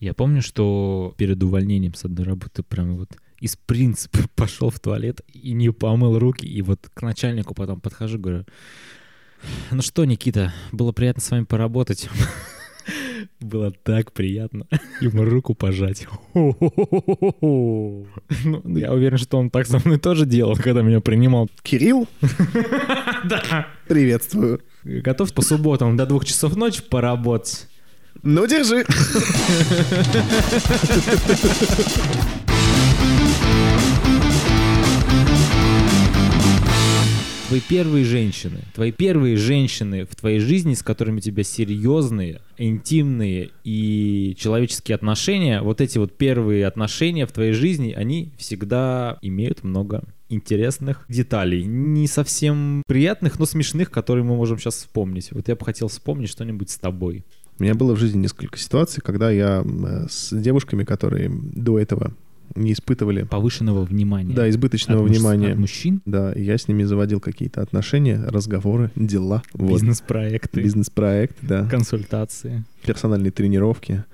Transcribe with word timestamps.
Я 0.00 0.12
помню, 0.14 0.42
что 0.42 1.14
перед 1.16 1.42
увольнением 1.42 1.94
с 1.94 2.04
одной 2.04 2.26
работы 2.26 2.62
прям 2.62 2.96
вот 2.96 3.10
из 3.40 3.56
принципа 3.56 4.18
пошел 4.34 4.70
в 4.70 4.80
туалет 4.80 5.20
и 5.32 5.52
не 5.52 5.70
помыл 5.70 6.18
руки. 6.18 6.46
И 6.46 6.62
вот 6.62 6.90
к 6.92 7.02
начальнику 7.02 7.54
потом 7.54 7.80
подхожу, 7.80 8.18
говорю, 8.18 8.44
ну 9.70 9.82
что, 9.82 10.04
Никита, 10.04 10.52
было 10.72 10.92
приятно 10.92 11.22
с 11.22 11.30
вами 11.30 11.44
поработать. 11.44 12.08
Было 13.40 13.70
так 13.70 14.12
приятно 14.12 14.66
ему 15.00 15.24
руку 15.24 15.54
пожать. 15.54 16.06
Ну, 17.44 18.06
я 18.78 18.92
уверен, 18.92 19.18
что 19.18 19.38
он 19.38 19.50
так 19.50 19.66
со 19.66 19.78
мной 19.84 19.98
тоже 19.98 20.26
делал, 20.26 20.56
когда 20.56 20.82
меня 20.82 21.00
принимал. 21.00 21.48
Кирилл, 21.62 22.08
Да. 23.24 23.66
приветствую. 23.88 24.60
Готов 24.84 25.32
по 25.32 25.42
субботам 25.42 25.96
до 25.96 26.06
двух 26.06 26.24
часов 26.24 26.56
ночи 26.56 26.82
поработать. 26.82 27.68
Ну, 28.26 28.46
держи. 28.46 28.86
Твои 37.48 37.60
первые 37.68 38.04
женщины, 38.06 38.60
твои 38.74 38.92
первые 38.92 39.36
женщины 39.36 40.06
в 40.06 40.16
твоей 40.16 40.40
жизни, 40.40 40.72
с 40.72 40.82
которыми 40.82 41.18
у 41.18 41.20
тебя 41.20 41.42
серьезные, 41.42 42.40
интимные 42.56 43.50
и 43.62 44.34
человеческие 44.38 44.94
отношения, 44.94 45.60
вот 45.60 45.82
эти 45.82 45.98
вот 45.98 46.16
первые 46.16 46.66
отношения 46.66 47.26
в 47.26 47.32
твоей 47.32 47.52
жизни, 47.52 47.92
они 47.92 48.32
всегда 48.38 49.18
имеют 49.20 49.64
много 49.64 50.02
интересных 50.30 51.04
деталей. 51.10 51.64
Не 51.64 52.08
совсем 52.08 52.82
приятных, 52.86 53.38
но 53.38 53.44
смешных, 53.44 53.90
которые 53.90 54.24
мы 54.24 54.34
можем 54.34 54.58
сейчас 54.58 54.76
вспомнить. 54.76 55.30
Вот 55.30 55.48
я 55.48 55.56
бы 55.56 55.64
хотел 55.64 55.88
вспомнить 55.88 56.30
что-нибудь 56.30 56.70
с 56.70 56.78
тобой. 56.78 57.22
У 57.58 57.62
меня 57.62 57.74
было 57.74 57.94
в 57.94 57.98
жизни 57.98 58.18
несколько 58.18 58.58
ситуаций, 58.58 59.00
когда 59.04 59.30
я 59.30 59.62
э, 59.64 60.06
с 60.08 60.36
девушками, 60.36 60.84
которые 60.84 61.30
до 61.30 61.78
этого 61.78 62.12
не 62.56 62.72
испытывали, 62.72 63.22
Повышенного 63.24 63.84
внимания. 63.84 64.34
да, 64.34 64.48
избыточного 64.50 65.00
От 65.02 65.08
муж- 65.08 65.16
внимания. 65.16 65.52
от 65.52 65.58
мужчин. 65.58 66.02
Да, 66.04 66.32
я 66.34 66.58
с 66.58 66.68
ними 66.68 66.82
заводил 66.84 67.18
какие-то 67.20 67.62
отношения, 67.62 68.22
разговоры, 68.26 68.90
дела. 68.96 69.42
Вот. 69.54 69.72
Бизнес-проекты. 69.72 70.60
Бизнес-проект, 70.60 71.36
да. 71.42 71.66
Консультации. 71.68 72.64
персональные 72.84 73.30
тренировки. 73.32 74.04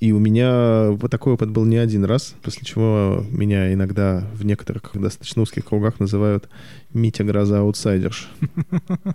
И 0.00 0.12
у 0.12 0.20
меня 0.20 0.90
вот 0.92 1.10
такой 1.10 1.32
опыт 1.32 1.50
был 1.50 1.64
не 1.64 1.76
один 1.76 2.04
раз, 2.04 2.36
после 2.42 2.64
чего 2.64 3.26
меня 3.30 3.72
иногда 3.72 4.24
в 4.32 4.44
некоторых 4.44 4.92
достаточно 4.94 5.42
узких 5.42 5.64
кругах 5.64 5.98
называют 5.98 6.48
Митя 6.94 7.24
Гроза 7.24 7.60
аутсайдерш. 7.60 8.28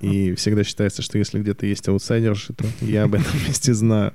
И 0.02 0.34
всегда 0.36 0.66
считается, 0.66 1.02
что 1.02 1.18
если 1.18 1.40
где-то 1.40 1.66
есть 1.66 1.88
аутсайдерши, 1.88 2.54
то 2.54 2.66
я 2.82 3.04
об 3.04 3.14
этом 3.16 3.32
месте 3.48 3.74
знаю. 3.74 4.12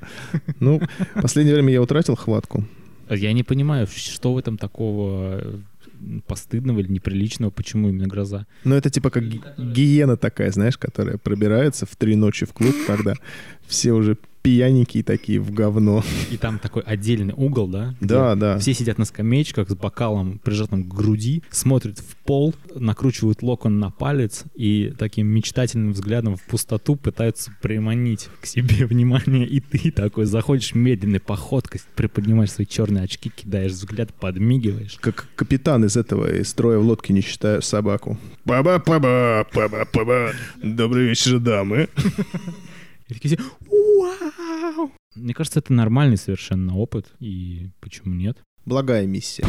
Ну, 0.60 0.80
в 1.14 1.22
последнее 1.22 1.54
время 1.54 1.72
я 1.72 1.80
утратил 1.80 2.16
хватку. 2.16 2.64
Я 3.08 3.32
не 3.32 3.44
понимаю, 3.44 3.86
что 3.86 4.34
в 4.34 4.38
этом 4.38 4.58
такого 4.58 5.40
постыдного 6.26 6.80
или 6.80 6.92
неприличного, 6.92 7.50
почему 7.50 7.88
именно 7.88 8.06
гроза. 8.06 8.46
Но 8.64 8.76
это 8.76 8.90
типа 8.90 9.10
как 9.10 9.24
ги- 9.24 9.40
гиена 9.56 10.16
такая, 10.16 10.50
знаешь, 10.52 10.76
которая 10.76 11.16
пробирается 11.16 11.86
в 11.86 11.96
три 11.96 12.14
ночи 12.14 12.46
в 12.46 12.52
клуб, 12.52 12.74
когда 12.86 13.14
все 13.66 13.92
уже 13.92 14.16
пьяненькие 14.42 15.02
такие 15.02 15.40
в 15.40 15.50
говно. 15.52 16.02
И 16.30 16.36
там 16.36 16.58
такой 16.58 16.82
отдельный 16.82 17.34
угол, 17.36 17.68
да? 17.68 17.94
Да, 18.00 18.34
да. 18.34 18.58
Все 18.58 18.74
сидят 18.74 18.98
на 18.98 19.04
скамеечках 19.04 19.68
с 19.68 19.74
бокалом, 19.74 20.38
прижатым 20.38 20.84
к 20.84 20.94
груди, 20.94 21.42
смотрят 21.50 21.98
в 21.98 22.16
пол, 22.24 22.54
накручивают 22.74 23.42
локон 23.42 23.78
на 23.78 23.90
палец 23.90 24.44
и 24.54 24.92
таким 24.98 25.26
мечтательным 25.26 25.92
взглядом 25.92 26.36
в 26.36 26.42
пустоту 26.44 26.96
пытаются 26.96 27.52
приманить 27.60 28.28
к 28.40 28.46
себе 28.46 28.86
внимание. 28.86 29.46
И 29.46 29.60
ты 29.60 29.90
такой 29.90 30.24
заходишь 30.24 30.74
медленной 30.74 31.20
походкой, 31.20 31.80
приподнимаешь 31.94 32.52
свои 32.52 32.66
черные 32.66 33.04
очки, 33.04 33.30
кидаешь 33.34 33.72
взгляд, 33.72 34.12
подмигиваешь. 34.14 34.96
Как 35.00 35.28
капитан 35.34 35.84
из 35.84 35.96
этого, 35.96 36.30
из 36.30 36.48
строя 36.48 36.78
в 36.78 36.82
лодке, 36.82 37.12
не 37.12 37.20
считая 37.20 37.60
собаку. 37.60 38.18
Паба-паба, 38.44 39.46
паба-паба. 39.52 40.32
Добрый 40.62 41.08
вечер, 41.08 41.38
дамы. 41.38 41.88
И 43.08 43.14
такие 43.14 43.38
«Вау!» 44.38 44.92
Мне 45.14 45.34
кажется, 45.34 45.58
это 45.58 45.72
нормальный 45.72 46.16
совершенно 46.16 46.76
опыт, 46.76 47.06
и 47.18 47.70
почему 47.80 48.14
нет? 48.14 48.38
Благая 48.64 49.06
миссия. 49.06 49.46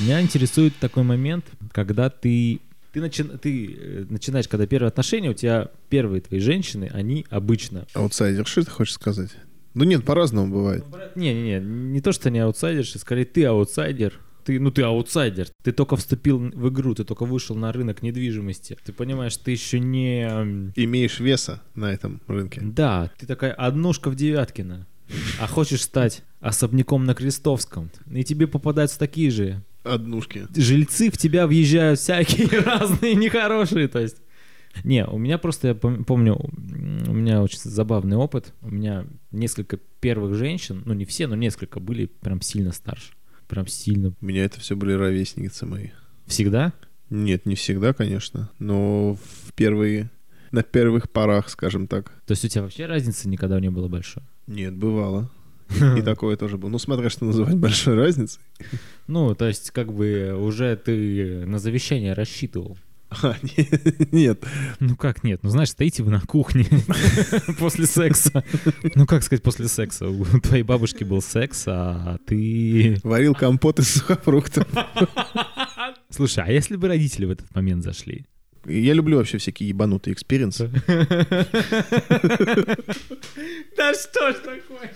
Меня 0.00 0.20
интересует 0.20 0.74
такой 0.80 1.02
момент, 1.02 1.44
когда 1.72 2.10
ты 2.10 2.60
ты, 2.92 3.00
начи- 3.00 3.38
ты 3.38 3.74
э, 3.74 4.04
начинаешь, 4.10 4.48
когда 4.48 4.66
первые 4.66 4.88
отношения, 4.88 5.30
у 5.30 5.34
тебя 5.34 5.70
первые 5.88 6.20
твои 6.20 6.40
женщины, 6.40 6.90
они 6.92 7.24
обычно... 7.30 7.86
Аутсайдер, 7.94 8.46
что 8.46 8.64
ты 8.64 8.70
хочешь 8.70 8.94
сказать? 8.94 9.30
Ну 9.74 9.84
нет, 9.84 10.04
по-разному 10.04 10.52
бывает. 10.52 10.84
Не-не-не, 11.14 11.60
не 11.60 12.00
то, 12.02 12.12
что 12.12 12.28
они 12.28 12.38
аутсайдерши, 12.40 12.98
скорее 12.98 13.24
ты 13.24 13.44
аутсайдер. 13.46 14.20
Ты, 14.44 14.58
ну 14.60 14.70
ты 14.70 14.82
аутсайдер. 14.82 15.48
Ты 15.62 15.72
только 15.72 15.96
вступил 15.96 16.38
в 16.38 16.68
игру, 16.68 16.94
ты 16.94 17.04
только 17.04 17.24
вышел 17.24 17.54
на 17.56 17.72
рынок 17.72 18.02
недвижимости. 18.02 18.76
Ты 18.84 18.92
понимаешь, 18.92 19.36
ты 19.36 19.50
еще 19.52 19.78
не... 19.80 20.22
Имеешь 20.76 21.20
веса 21.20 21.62
на 21.74 21.92
этом 21.92 22.20
рынке. 22.26 22.60
Да, 22.62 23.10
ты 23.18 23.26
такая 23.26 23.52
однушка 23.52 24.10
в 24.10 24.14
Девяткино, 24.16 24.86
а 25.40 25.46
хочешь 25.46 25.82
стать 25.82 26.22
особняком 26.40 27.04
на 27.04 27.14
Крестовском. 27.14 27.90
И 28.10 28.24
тебе 28.24 28.46
попадаются 28.46 28.98
такие 28.98 29.30
же 29.30 29.62
Однушки. 29.84 30.46
жильцы 30.56 31.10
в 31.10 31.18
тебя 31.18 31.46
въезжают 31.46 31.98
всякие 32.00 32.46
разные, 32.60 33.14
нехорошие, 33.14 33.88
то 33.88 33.98
есть. 34.00 34.16
Не, 34.84 35.04
у 35.06 35.18
меня 35.18 35.36
просто, 35.36 35.68
я 35.68 35.74
пом- 35.74 36.02
помню, 36.04 36.34
у 36.34 37.12
меня 37.12 37.42
очень 37.42 37.58
забавный 37.58 38.16
опыт. 38.16 38.54
У 38.62 38.70
меня 38.70 39.04
несколько 39.30 39.76
первых 40.00 40.34
женщин, 40.34 40.82
ну 40.86 40.94
не 40.94 41.04
все, 41.04 41.26
но 41.26 41.36
несколько 41.36 41.78
были 41.78 42.06
прям 42.06 42.40
сильно 42.40 42.72
старше. 42.72 43.12
Прям 43.52 43.66
сильно. 43.66 44.14
У 44.18 44.24
меня 44.24 44.46
это 44.46 44.58
все 44.60 44.76
были 44.76 44.94
ровесницы 44.94 45.66
мои. 45.66 45.88
Всегда? 46.24 46.72
Нет, 47.10 47.44
не 47.44 47.54
всегда, 47.54 47.92
конечно, 47.92 48.50
но 48.58 49.18
в 49.44 49.52
первые... 49.52 50.10
На 50.52 50.62
первых 50.62 51.10
порах, 51.10 51.50
скажем 51.50 51.86
так. 51.86 52.12
То 52.24 52.32
есть 52.32 52.46
у 52.46 52.48
тебя 52.48 52.62
вообще 52.62 52.86
разницы 52.86 53.28
никогда 53.28 53.60
не 53.60 53.68
было 53.68 53.88
большой? 53.88 54.22
Нет, 54.46 54.74
бывало. 54.74 55.30
И 55.98 56.00
такое 56.00 56.38
тоже 56.38 56.56
было. 56.56 56.70
Ну, 56.70 56.78
смотря 56.78 57.10
что 57.10 57.26
называть 57.26 57.56
большой 57.56 57.94
разницей. 57.94 58.40
Ну, 59.06 59.34
то 59.34 59.46
есть 59.46 59.70
как 59.70 59.92
бы 59.92 60.34
уже 60.34 60.74
ты 60.76 61.44
на 61.44 61.58
завещание 61.58 62.14
рассчитывал. 62.14 62.78
А, 63.22 63.36
не- 63.42 64.06
нет. 64.12 64.44
Ну 64.80 64.96
как 64.96 65.24
нет? 65.24 65.40
Ну 65.42 65.50
знаешь, 65.50 65.70
стоите 65.70 66.02
вы 66.02 66.10
на 66.10 66.20
кухне 66.20 66.66
после 67.58 67.86
секса. 67.86 68.44
Ну 68.94 69.06
как 69.06 69.22
сказать 69.22 69.42
после 69.42 69.68
секса? 69.68 70.08
У 70.08 70.24
твоей 70.40 70.62
бабушки 70.62 71.04
был 71.04 71.20
секс, 71.22 71.64
а 71.66 72.18
ты... 72.26 72.96
Варил 73.02 73.34
компот 73.34 73.78
из 73.78 73.94
сухофруктов. 73.94 74.66
Слушай, 76.10 76.44
а 76.46 76.50
если 76.52 76.76
бы 76.76 76.88
родители 76.88 77.24
в 77.26 77.30
этот 77.30 77.54
момент 77.54 77.82
зашли? 77.84 78.26
Я 78.64 78.92
люблю 78.94 79.16
вообще 79.16 79.38
всякие 79.38 79.68
ебанутые 79.70 80.14
experience 80.14 80.61
ы. 80.61 80.70
Да 83.76 83.92
что 83.94 84.30
ж 84.30 84.34
такое? 84.36 84.92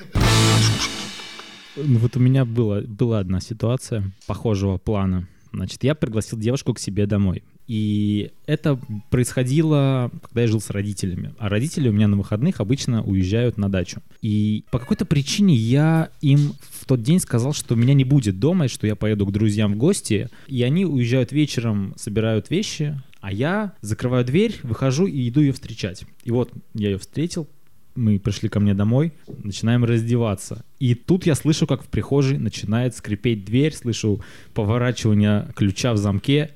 Ну 1.77 1.99
вот 1.99 2.17
у 2.17 2.21
меня 2.21 2.45
была, 2.45 2.81
была 2.83 3.19
одна 3.19 3.41
ситуация 3.41 4.13
похожего 4.27 4.79
плана. 4.79 5.27
Значит, 5.57 5.85
я 5.85 5.95
пригласил 5.95 6.39
девушку 6.39 6.75
к 6.75 6.79
себе 6.79 7.07
домой. 7.07 7.43
И 7.67 8.31
это 8.45 8.79
происходило, 9.11 10.11
когда 10.23 10.43
я 10.43 10.49
жил 10.49 10.61
с 10.61 10.69
родителями. 10.69 11.35
А 11.39 11.49
родители 11.49 11.89
у 11.89 11.93
меня 11.93 12.09
на 12.09 12.19
выходных 12.19 12.61
обычно 12.61 13.03
уезжают 13.03 13.57
на 13.57 13.71
дачу. 13.71 14.03
И 14.21 14.65
по 14.71 14.79
какой-то 14.79 15.07
причине 15.07 15.55
я 15.55 16.11
им 16.21 16.53
в 16.61 16.85
тот 16.85 17.03
день 17.03 17.21
сказал, 17.21 17.55
что 17.55 17.75
меня 17.75 17.95
не 17.95 18.05
будет 18.05 18.39
дома, 18.39 18.67
и 18.67 18.69
что 18.69 18.87
я 18.87 18.97
поеду 18.97 19.25
к 19.25 19.33
друзьям 19.33 19.73
в 19.73 19.77
гости. 19.79 20.29
И 20.47 20.63
они 20.63 20.85
уезжают 20.85 21.33
вечером, 21.33 21.95
собирают 21.97 22.51
вещи, 22.51 23.01
а 23.23 23.33
я 23.33 23.73
закрываю 23.81 24.27
дверь, 24.27 24.61
выхожу 24.63 25.07
и 25.07 25.27
иду 25.29 25.41
ее 25.41 25.53
встречать. 25.53 26.05
И 26.25 26.31
вот 26.31 26.53
я 26.75 26.91
ее 26.91 26.99
встретил, 26.99 27.49
мы 27.97 28.19
пришли 28.19 28.49
ко 28.49 28.61
мне 28.61 28.75
домой, 28.75 29.13
начинаем 29.43 29.85
раздеваться. 29.85 30.65
И 30.79 30.95
тут 30.95 31.27
я 31.27 31.35
слышу, 31.35 31.67
как 31.67 31.83
в 31.83 31.89
прихожей 31.89 32.39
начинает 32.39 32.95
скрипеть 32.95 33.45
дверь, 33.45 33.75
слышу 33.75 34.21
поворачивание 34.55 35.49
ключа 35.57 35.93
в 35.93 35.97
замке, 35.97 36.51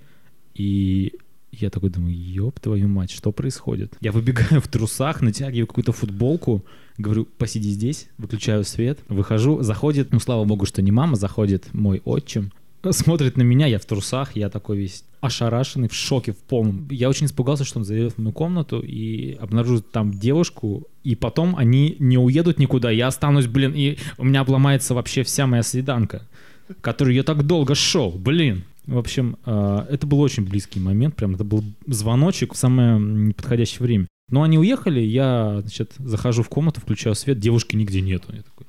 и 0.55 1.15
я 1.53 1.71
такой 1.71 1.91
думаю, 1.91 2.15
ёб 2.15 2.61
твою 2.61 2.89
мать, 2.89 3.11
что 3.11 3.33
происходит? 3.33 3.95
Я 4.01 4.13
выбегаю 4.13 4.61
в 4.61 4.69
трусах, 4.69 5.21
натягиваю 5.21 5.67
какую-то 5.67 5.93
футболку, 5.93 6.65
говорю, 6.99 7.25
посиди 7.25 7.71
здесь, 7.71 8.09
выключаю 8.19 8.65
свет, 8.65 9.01
выхожу, 9.09 9.63
заходит, 9.63 10.13
ну 10.13 10.21
слава 10.21 10.45
богу, 10.45 10.67
что 10.67 10.83
не 10.83 10.93
мама, 10.93 11.17
заходит 11.17 11.73
мой 11.73 12.03
отчим, 12.05 12.53
смотрит 12.91 13.37
на 13.37 13.43
меня, 13.43 13.67
я 13.67 13.79
в 13.79 13.85
трусах, 13.85 14.37
я 14.37 14.49
такой 14.49 14.79
весь 14.79 15.05
ошарашенный, 15.21 15.89
в 15.89 15.95
шоке, 15.95 16.33
в 16.33 16.39
полном. 16.39 16.89
Я 16.91 17.09
очень 17.09 17.27
испугался, 17.27 17.65
что 17.65 17.79
он 17.79 17.85
зайдет 17.85 18.15
в 18.15 18.19
мою 18.19 18.33
комнату 18.33 18.81
и 18.81 19.35
обнаружит 19.35 19.91
там 19.91 20.13
девушку, 20.13 20.87
и 21.03 21.15
потом 21.15 21.57
они 21.57 21.97
не 21.99 22.19
уедут 22.19 22.59
никуда, 22.59 22.91
я 22.91 23.07
останусь, 23.07 23.47
блин, 23.47 23.73
и 23.75 23.99
у 24.19 24.25
меня 24.25 24.41
обломается 24.41 24.95
вообще 24.95 25.23
вся 25.23 25.47
моя 25.47 25.63
свиданка, 25.63 26.23
которую 26.81 27.15
я 27.15 27.23
так 27.23 27.47
долго 27.47 27.75
шел, 27.75 28.11
блин. 28.11 28.65
В 28.87 28.99
общем, 28.99 29.37
э, 29.47 29.87
это 29.91 30.07
был 30.07 30.21
очень 30.21 30.45
близкий 30.45 30.81
момент, 30.81 31.15
прям 31.15 31.35
это 31.35 31.45
был 31.45 31.63
звоночек 31.87 32.55
в 32.55 32.57
самое 32.57 32.99
неподходящее 32.99 33.81
время. 33.81 34.07
Но 34.31 34.43
они 34.43 34.59
уехали, 34.59 35.01
я, 35.01 35.59
значит, 35.61 35.93
захожу 35.99 36.43
в 36.43 36.49
комнату, 36.49 36.81
включаю 36.81 37.15
свет, 37.15 37.39
девушки 37.39 37.77
нигде 37.77 38.01
нету. 38.01 38.33
Я 38.33 38.43
такой, 38.43 38.67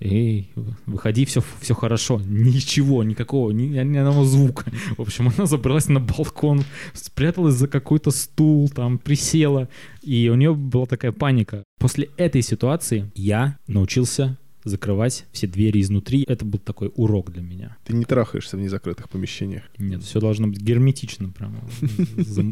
эй, 0.00 0.50
выходи, 0.86 1.24
все, 1.24 1.42
все 1.60 1.74
хорошо. 1.74 2.20
Ничего, 2.24 3.02
никакого, 3.02 3.50
ни, 3.50 3.64
ни 3.66 3.96
одного 3.96 4.24
звука. 4.24 4.70
В 4.96 5.02
общем, 5.02 5.32
она 5.36 5.46
забралась 5.46 5.88
на 5.88 6.00
балкон, 6.00 6.64
спряталась 6.92 7.54
за 7.54 7.68
какой-то 7.68 8.10
стул, 8.10 8.68
там, 8.68 8.98
присела, 8.98 9.68
и 10.02 10.28
у 10.28 10.34
нее 10.34 10.54
была 10.54 10.86
такая 10.86 11.12
паника. 11.12 11.64
После 11.78 12.08
этой 12.16 12.42
ситуации 12.42 13.10
я 13.14 13.58
научился 13.66 14.38
закрывать 14.66 15.24
все 15.32 15.46
двери 15.46 15.80
изнутри. 15.80 16.24
Это 16.28 16.44
был 16.44 16.58
такой 16.58 16.92
урок 16.96 17.30
для 17.30 17.42
меня. 17.42 17.76
Ты 17.84 17.94
не 17.94 18.04
трахаешься 18.04 18.56
в 18.56 18.60
незакрытых 18.60 19.08
помещениях. 19.08 19.62
Нет, 19.78 20.02
все 20.02 20.20
должно 20.20 20.48
быть 20.48 20.60
герметично 20.60 21.30
прямо. 21.30 21.60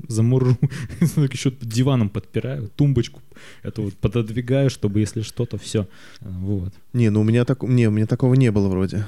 Замуру. 0.08 0.56
Еще 1.00 1.52
диваном 1.60 2.08
подпираю, 2.08 2.70
тумбочку 2.76 3.20
эту 3.62 3.82
вот 3.82 3.94
пододвигаю, 3.94 4.70
чтобы 4.70 5.00
если 5.00 5.22
что-то 5.22 5.58
все. 5.58 5.88
Вот. 6.20 6.72
Не, 6.92 7.10
ну 7.10 7.20
у 7.20 7.24
меня, 7.24 7.44
так, 7.44 7.62
не, 7.64 7.88
у 7.88 7.90
меня 7.90 8.06
такого 8.06 8.34
не 8.34 8.50
было 8.50 8.68
вроде. 8.68 9.06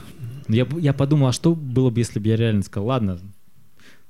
Я, 0.49 0.67
я 0.79 0.93
подумал, 0.93 1.29
а 1.29 1.33
что 1.33 1.55
было 1.55 1.91
бы, 1.91 2.01
если 2.01 2.19
бы 2.19 2.29
я 2.29 2.37
реально 2.37 2.63
сказал, 2.63 2.89
ладно, 2.89 3.21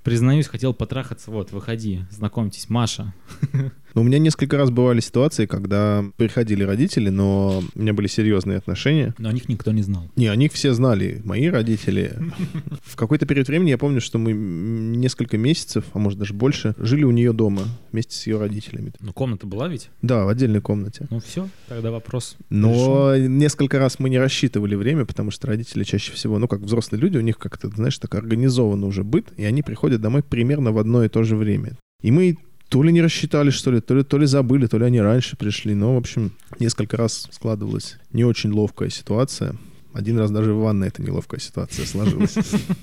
признаюсь, 0.03 0.47
хотел 0.47 0.75
потрахаться, 0.75 1.31
вот, 1.31 1.53
выходи, 1.53 2.01
знакомьтесь, 2.11 2.69
Маша. 2.71 3.15
Но 3.97 4.03
у 4.03 4.05
меня 4.05 4.19
несколько 4.19 4.59
раз 4.59 4.71
бывали 4.71 5.01
ситуации, 5.01 5.47
когда 5.47 6.05
приходили 6.19 6.63
родители, 6.63 7.09
но 7.09 7.63
у 7.75 7.81
меня 7.81 7.95
были 7.95 8.09
серьезные 8.09 8.59
отношения. 8.59 9.15
Но 9.17 9.31
о 9.31 9.33
них 9.33 9.49
никто 9.49 9.73
не 9.73 9.81
знал. 9.81 10.07
Не, 10.17 10.27
о 10.27 10.37
них 10.37 10.53
все 10.53 10.75
знали, 10.75 11.23
мои 11.25 11.47
родители. 11.47 12.13
В 12.85 12.95
какой-то 12.95 13.25
период 13.25 13.49
времени 13.49 13.71
я 13.71 13.79
помню, 13.79 14.03
что 14.03 14.19
мы 14.19 14.35
несколько 14.35 15.39
месяцев, 15.39 15.85
а 15.95 15.99
может 15.99 16.19
даже 16.19 16.35
больше, 16.35 16.75
жили 16.77 17.05
у 17.05 17.11
нее 17.11 17.33
дома 17.33 17.63
вместе 17.91 18.15
с 18.15 18.27
ее 18.27 18.39
родителями. 18.39 18.93
Ну, 19.01 19.15
комната 19.15 19.47
была 19.47 19.67
ведь? 19.67 19.89
Да, 20.03 20.27
в 20.27 20.29
отдельной 20.29 20.61
комнате. 20.61 21.07
Ну 21.09 21.21
все, 21.21 21.49
тогда 21.67 21.91
вопрос. 21.91 22.37
Но 22.51 23.15
решен. 23.15 23.39
несколько 23.39 23.79
раз 23.79 23.99
мы 23.99 24.11
не 24.11 24.19
рассчитывали 24.19 24.75
время, 24.75 25.07
потому 25.07 25.31
что 25.31 25.47
родители 25.47 25.85
чаще 25.85 26.13
всего, 26.13 26.39
ну 26.39 26.49
как 26.49 26.61
взрослые 26.61 27.01
люди, 27.01 27.17
у 27.17 27.23
них 27.23 27.39
как-то, 27.39 27.71
знаешь, 27.71 27.97
так 27.97 28.15
организованно 28.15 28.87
уже 28.89 29.05
быт, 29.05 29.29
и 29.39 29.45
они 29.47 29.63
приходят 29.63 30.03
домой 30.03 30.23
примерно 30.23 30.73
в 30.73 30.77
одно 30.77 31.03
и 31.03 31.09
то 31.09 31.23
же 31.23 31.35
время. 31.35 31.79
И 32.03 32.11
мы 32.11 32.37
то 32.69 32.83
ли 32.83 32.93
не 32.93 33.01
рассчитали, 33.01 33.51
что 33.51 33.71
ли, 33.71 33.81
то 33.81 33.95
ли, 33.95 34.03
то 34.03 34.19
ли 34.19 34.27
забыли, 34.27 34.67
то 34.67 34.79
ли 34.79 34.85
они 34.85 35.01
раньше 35.01 35.37
пришли. 35.37 35.75
Но, 35.75 35.95
в 35.95 35.99
общем, 35.99 36.33
несколько 36.59 36.97
раз 36.97 37.29
складывалась 37.31 37.97
не 38.13 38.25
очень 38.25 38.53
ловкая 38.53 38.91
ситуация. 38.91 39.57
Один 39.97 40.19
раз 40.19 40.31
даже 40.31 40.53
в 40.53 40.59
ванной 40.59 40.89
эта 40.89 41.01
неловкая 41.01 41.41
ситуация 41.41 41.87
сложилась. 41.87 42.37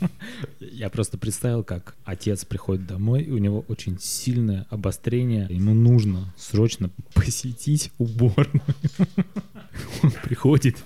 Я 0.60 0.90
просто 0.90 1.20
представил, 1.20 1.64
как 1.64 1.96
отец 2.06 2.44
приходит 2.44 2.88
домой, 2.88 3.22
и 3.22 3.30
у 3.30 3.38
него 3.38 3.64
очень 3.68 4.00
сильное 4.00 4.66
обострение. 4.72 5.46
Ему 5.48 5.76
нужно 5.76 6.34
срочно 6.38 6.90
посетить 7.14 7.92
уборную. 8.00 8.64
Он 10.02 10.12
приходит, 10.24 10.78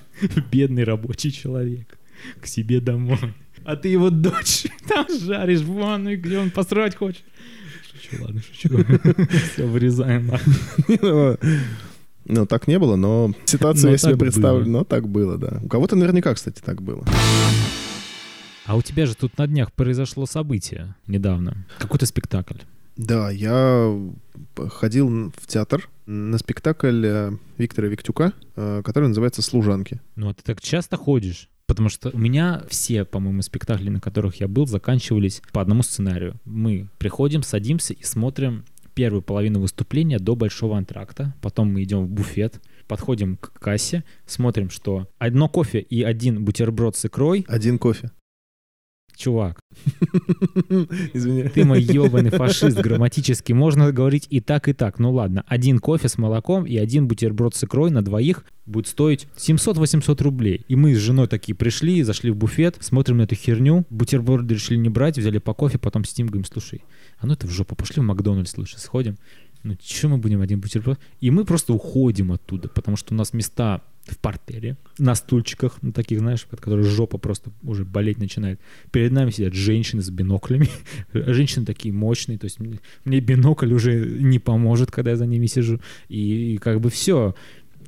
бедный 0.52 0.84
рабочий 0.84 1.32
человек, 1.32 1.98
к 2.42 2.48
себе 2.48 2.82
домой. 2.82 3.34
А 3.64 3.78
ты 3.78 3.88
его 3.88 4.10
дочь 4.10 4.66
там 4.90 5.06
жаришь 5.10 5.62
в 5.62 5.74
ванной, 5.74 6.18
где 6.18 6.40
он 6.40 6.52
построить 6.52 6.96
хочет. 6.96 7.24
Шучу, 8.02 8.24
ладно, 8.24 8.42
шучу. 8.42 8.70
Все, 9.54 9.66
вырезаем. 9.66 10.32
Ну, 12.30 12.46
так 12.46 12.68
не 12.68 12.78
было, 12.78 12.98
но 12.98 13.34
ситуацию 13.46 13.92
я 13.92 13.98
себе 13.98 14.18
представлю. 14.18 14.66
Но 14.66 14.84
так 14.84 15.08
было, 15.08 15.38
да. 15.38 15.62
У 15.64 15.70
кого-то 15.70 15.96
наверняка, 15.96 16.34
кстати, 16.34 16.62
так 16.62 16.82
было. 16.82 17.06
А 18.66 18.76
у 18.76 18.82
тебя 18.82 19.06
же 19.06 19.16
тут 19.16 19.38
на 19.38 19.48
днях 19.48 19.72
произошло 19.72 20.26
событие 20.26 20.94
недавно. 21.08 21.66
Какой-то 21.80 22.06
спектакль. 22.06 22.58
Да, 22.98 23.30
я 23.32 23.98
ходил 24.70 25.32
в 25.38 25.48
театр 25.48 25.88
на 26.06 26.38
спектакль 26.38 27.06
э, 27.06 27.32
Виктора 27.58 27.88
Виктюка, 27.88 28.34
э, 28.58 28.82
который 28.84 29.08
называется 29.08 29.42
«Служанки». 29.42 30.02
Ну, 30.16 30.30
а 30.30 30.34
ты 30.34 30.44
так 30.44 30.60
часто 30.60 30.98
ходишь? 30.98 31.50
Потому 31.68 31.90
что 31.90 32.10
у 32.14 32.18
меня 32.18 32.64
все, 32.70 33.04
по-моему, 33.04 33.42
спектакли, 33.42 33.90
на 33.90 34.00
которых 34.00 34.40
я 34.40 34.48
был, 34.48 34.66
заканчивались 34.66 35.42
по 35.52 35.62
одному 35.62 35.84
сценарию. 35.84 36.40
Мы 36.46 36.88
приходим, 36.98 37.44
садимся 37.44 37.94
и 37.94 38.04
смотрим 38.04 38.64
первую 38.94 39.22
половину 39.22 39.60
выступления 39.60 40.18
до 40.18 40.36
большого 40.36 40.78
антракта. 40.78 41.36
Потом 41.42 41.72
мы 41.72 41.84
идем 41.84 42.06
в 42.06 42.10
буфет, 42.10 42.62
подходим 42.88 43.38
к 43.38 43.54
кассе, 43.60 44.04
смотрим, 44.26 44.70
что 44.70 45.08
одно 45.20 45.50
кофе 45.50 45.80
и 45.80 46.02
один 46.02 46.44
бутерброд 46.44 46.96
с 46.96 47.06
икрой. 47.06 47.46
Один 47.48 47.78
кофе 47.78 48.12
чувак. 49.18 49.60
Извини. 51.14 51.50
Ты 51.50 51.66
мой 51.66 51.82
ебаный 51.82 52.30
фашист 52.30 52.78
грамматически. 52.78 53.54
Можно 53.54 53.92
говорить 53.92 54.28
и 54.30 54.40
так, 54.40 54.68
и 54.68 54.74
так. 54.74 55.00
Ну 55.00 55.12
ладно, 55.12 55.44
один 55.48 55.80
кофе 55.80 56.08
с 56.08 56.18
молоком 56.18 56.66
и 56.66 56.78
один 56.78 57.08
бутерброд 57.08 57.56
с 57.56 57.64
икрой 57.64 57.92
на 57.92 58.02
двоих 58.02 58.46
будет 58.66 58.88
стоить 58.88 59.28
700-800 59.38 60.24
рублей. 60.24 60.66
И 60.68 60.76
мы 60.76 60.94
с 60.94 60.98
женой 60.98 61.28
такие 61.28 61.56
пришли, 61.56 62.04
зашли 62.04 62.32
в 62.32 62.36
буфет, 62.36 62.78
смотрим 62.80 63.18
на 63.18 63.24
эту 63.24 63.36
херню, 63.36 63.86
бутерброды 63.90 64.54
решили 64.54 64.78
не 64.78 64.90
брать, 64.90 65.18
взяли 65.18 65.40
по 65.40 65.54
кофе, 65.54 65.78
потом 65.78 66.06
сидим, 66.06 66.28
говорим, 66.28 66.46
слушай, 66.46 66.84
а 67.18 67.28
ну 67.28 67.34
это 67.34 67.48
в 67.48 67.52
жопу, 67.52 67.76
пошли 67.76 68.02
в 68.02 68.06
Макдональдс 68.06 68.58
лучше 68.58 68.80
сходим. 68.80 69.18
Ну, 69.64 69.76
что 69.84 70.08
мы 70.08 70.18
будем 70.18 70.42
один 70.42 70.62
бутерброд? 70.62 71.00
И 71.20 71.32
мы 71.32 71.44
просто 71.44 71.74
уходим 71.74 72.32
оттуда, 72.32 72.70
потому 72.70 72.96
что 72.96 73.14
у 73.14 73.18
нас 73.18 73.34
места 73.34 73.82
в 74.12 74.18
портере, 74.18 74.78
на 74.98 75.16
стульчиках, 75.16 75.82
на 75.82 75.92
таких, 75.92 76.20
знаешь, 76.20 76.46
под 76.46 76.60
которых 76.62 76.86
жопа 76.86 77.18
просто 77.18 77.52
уже 77.64 77.86
болеть 77.86 78.18
начинает. 78.18 78.60
Перед 78.92 79.12
нами 79.12 79.32
сидят 79.32 79.54
женщины 79.54 80.02
с 80.02 80.10
биноклями. 80.10 80.70
женщины 81.14 81.66
такие 81.66 81.94
мощные, 81.94 82.38
то 82.38 82.46
есть 82.46 82.60
мне, 82.60 82.80
мне 83.06 83.20
бинокль 83.20 83.74
уже 83.74 84.06
не 84.06 84.40
поможет, 84.40 84.92
когда 84.92 85.12
я 85.12 85.18
за 85.18 85.26
ними 85.26 85.46
сижу. 85.46 85.80
И, 86.10 86.56
и 86.56 86.58
как 86.58 86.82
бы 86.82 86.90
все 86.90 87.36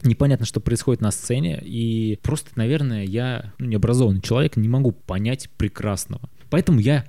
непонятно, 0.04 0.45
что 0.45 0.60
происходит 0.60 1.01
на 1.01 1.12
сцене, 1.12 1.62
и 1.62 2.18
просто, 2.21 2.51
наверное, 2.56 3.04
я 3.04 3.54
ну, 3.57 3.66
необразованный 3.66 4.21
человек, 4.21 4.56
не 4.56 4.69
могу 4.69 4.92
понять 4.92 5.50
прекрасного. 5.57 6.30
Поэтому 6.50 6.80
я 6.80 7.06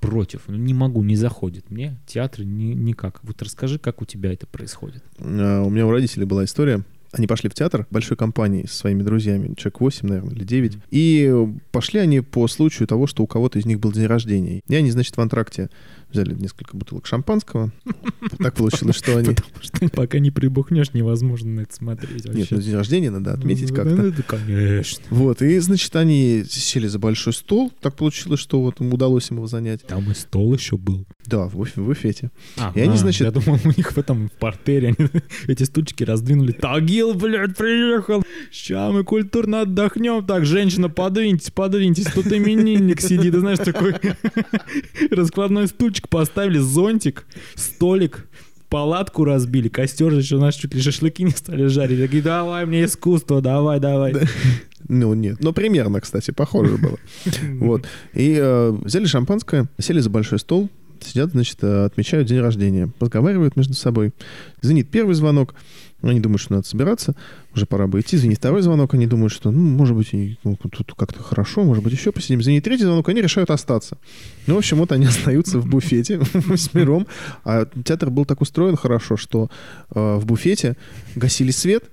против, 0.00 0.42
ну, 0.48 0.56
не 0.56 0.74
могу, 0.74 1.02
не 1.04 1.14
заходит 1.14 1.70
мне 1.70 1.96
театр 2.06 2.44
ни, 2.44 2.74
никак. 2.74 3.20
Вот 3.22 3.40
расскажи, 3.40 3.78
как 3.78 4.02
у 4.02 4.04
тебя 4.04 4.32
это 4.32 4.46
происходит. 4.46 5.02
А, 5.18 5.62
у 5.62 5.70
меня 5.70 5.86
у 5.86 5.90
родителей 5.90 6.26
была 6.26 6.44
история, 6.44 6.84
они 7.12 7.26
пошли 7.26 7.50
в 7.50 7.54
театр 7.54 7.86
большой 7.90 8.16
компанией 8.16 8.66
со 8.66 8.74
своими 8.74 9.02
друзьями, 9.02 9.54
человек 9.56 9.80
8, 9.80 10.08
наверное, 10.08 10.34
или 10.34 10.44
9. 10.44 10.78
И 10.90 11.46
пошли 11.70 12.00
они 12.00 12.20
по 12.20 12.48
случаю 12.48 12.88
того, 12.88 13.06
что 13.06 13.22
у 13.22 13.26
кого-то 13.26 13.58
из 13.58 13.66
них 13.66 13.80
был 13.80 13.92
день 13.92 14.06
рождения. 14.06 14.62
И 14.66 14.74
они, 14.74 14.90
значит, 14.90 15.16
в 15.16 15.20
антракте 15.20 15.68
взяли 16.12 16.34
несколько 16.34 16.76
бутылок 16.76 17.06
шампанского. 17.06 17.72
Так 18.38 18.54
получилось, 18.54 18.96
что 18.96 19.16
они... 19.16 19.34
Потому 19.34 19.62
что 19.62 19.88
пока 19.90 20.18
не 20.18 20.30
прибухнешь, 20.30 20.92
невозможно 20.92 21.50
на 21.50 21.60
это 21.60 21.74
смотреть. 21.74 22.24
Нет, 22.26 22.48
ну 22.50 22.60
день 22.60 22.74
рождения 22.74 23.10
надо 23.10 23.32
отметить 23.32 23.70
ну, 23.70 23.76
как-то. 23.76 24.10
Да, 24.10 24.22
конечно. 24.22 25.04
Вот, 25.10 25.42
и, 25.42 25.58
значит, 25.58 25.94
они 25.96 26.44
сели 26.48 26.86
за 26.86 26.98
большой 26.98 27.32
стол. 27.32 27.72
Так 27.80 27.96
получилось, 27.96 28.40
что 28.40 28.62
вот 28.62 28.80
им 28.80 28.92
удалось 28.92 29.30
его 29.30 29.46
занять. 29.46 29.82
Там 29.86 30.10
и 30.10 30.14
стол 30.14 30.54
еще 30.54 30.76
был. 30.76 31.06
Да, 31.26 31.46
в, 31.46 31.54
в 31.54 31.76
буфете. 31.76 32.30
А, 32.58 32.72
и 32.74 32.80
они, 32.80 32.96
значит... 32.96 33.22
Я 33.22 33.30
думал, 33.30 33.58
у 33.64 33.68
них 33.68 33.92
в 33.92 33.98
этом 33.98 34.28
в 34.28 34.32
портере 34.32 34.94
эти 35.46 35.62
стульчики 35.64 36.04
раздвинули. 36.04 36.52
Тагил, 37.02 37.14
блядь, 37.14 37.56
приехал. 37.56 38.22
Сейчас 38.50 38.92
мы 38.92 39.04
культурно 39.04 39.62
отдохнем. 39.62 40.24
Так, 40.24 40.46
женщина, 40.46 40.88
подвиньтесь, 40.88 41.50
подвиньтесь. 41.50 42.06
Тут 42.12 42.26
именинник 42.26 43.00
сидит. 43.00 43.32
Ты 43.32 43.40
знаешь, 43.40 43.58
такой 43.58 43.94
раскладной 45.10 45.66
стульчик 45.66 46.08
поставили, 46.08 46.58
зонтик, 46.58 47.26
столик, 47.54 48.28
палатку 48.68 49.24
разбили, 49.24 49.68
костер 49.68 50.12
еще 50.12 50.38
наш 50.38 50.54
чуть 50.54 50.74
ли 50.74 50.80
шашлыки 50.80 51.24
не 51.24 51.30
стали 51.30 51.66
жарить. 51.66 52.00
Такие, 52.00 52.22
давай 52.22 52.66
мне 52.66 52.84
искусство, 52.84 53.40
давай, 53.40 53.80
давай. 53.80 54.14
Ну, 54.88 55.14
нет. 55.14 55.42
Но 55.42 55.52
примерно, 55.52 56.00
кстати, 56.00 56.30
похоже 56.30 56.76
было. 56.76 56.98
Вот. 57.58 57.86
И 58.14 58.36
э, 58.38 58.70
взяли 58.70 59.06
шампанское, 59.06 59.68
сели 59.78 60.00
за 60.00 60.10
большой 60.10 60.38
стол, 60.38 60.68
сидят, 61.00 61.30
значит, 61.30 61.58
э, 61.62 61.84
отмечают 61.84 62.28
день 62.28 62.40
рождения, 62.40 62.90
разговаривают 63.00 63.56
между 63.56 63.74
собой. 63.74 64.12
Звонит 64.60 64.90
первый 64.90 65.14
звонок, 65.14 65.54
они 66.10 66.20
думают, 66.20 66.40
что 66.40 66.54
надо 66.54 66.66
собираться, 66.66 67.14
уже 67.54 67.66
пора 67.66 67.86
бы 67.86 68.00
идти. 68.00 68.16
Звонит 68.16 68.38
второй 68.38 68.62
звонок, 68.62 68.94
они 68.94 69.06
думают, 69.06 69.32
что, 69.32 69.50
ну, 69.50 69.60
может 69.60 69.96
быть, 69.96 70.10
ну, 70.42 70.56
тут 70.56 70.94
как-то 70.96 71.22
хорошо, 71.22 71.62
может 71.64 71.84
быть, 71.84 71.92
еще 71.92 72.12
посидим. 72.12 72.42
Звонит 72.42 72.64
третий 72.64 72.84
звонок, 72.84 73.08
они 73.08 73.20
решают 73.20 73.50
остаться. 73.50 73.98
Ну, 74.46 74.54
в 74.54 74.58
общем, 74.58 74.78
вот 74.78 74.92
они 74.92 75.06
остаются 75.12 75.58
в 75.58 75.66
буфете 75.66 76.20
восьмером. 76.34 77.06
А 77.44 77.66
театр 77.84 78.10
был 78.10 78.24
так 78.24 78.40
устроен 78.40 78.76
хорошо, 78.76 79.16
что 79.16 79.50
э, 79.94 80.16
в 80.16 80.26
буфете 80.26 80.76
гасили 81.14 81.50
свет, 81.50 81.84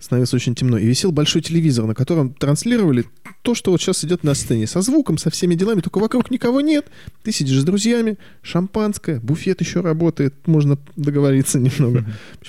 становилось 0.00 0.34
очень 0.34 0.54
темно, 0.54 0.78
и 0.78 0.86
висел 0.86 1.12
большой 1.12 1.42
телевизор, 1.42 1.84
на 1.84 1.94
котором 1.94 2.32
транслировали 2.32 3.04
то, 3.42 3.54
что 3.54 3.70
вот 3.70 3.80
сейчас 3.80 4.04
идет 4.04 4.24
на 4.24 4.34
сцене, 4.34 4.66
со 4.66 4.80
звуком, 4.80 5.18
со 5.18 5.30
всеми 5.30 5.54
делами, 5.54 5.80
только 5.80 5.98
вокруг 5.98 6.30
никого 6.30 6.60
нет. 6.60 6.86
Ты 7.22 7.32
сидишь 7.32 7.60
с 7.60 7.64
друзьями, 7.64 8.18
шампанское, 8.42 9.20
буфет 9.20 9.60
еще 9.60 9.80
работает, 9.80 10.34
можно 10.46 10.78
договориться 10.96 11.58
немного. 11.60 12.04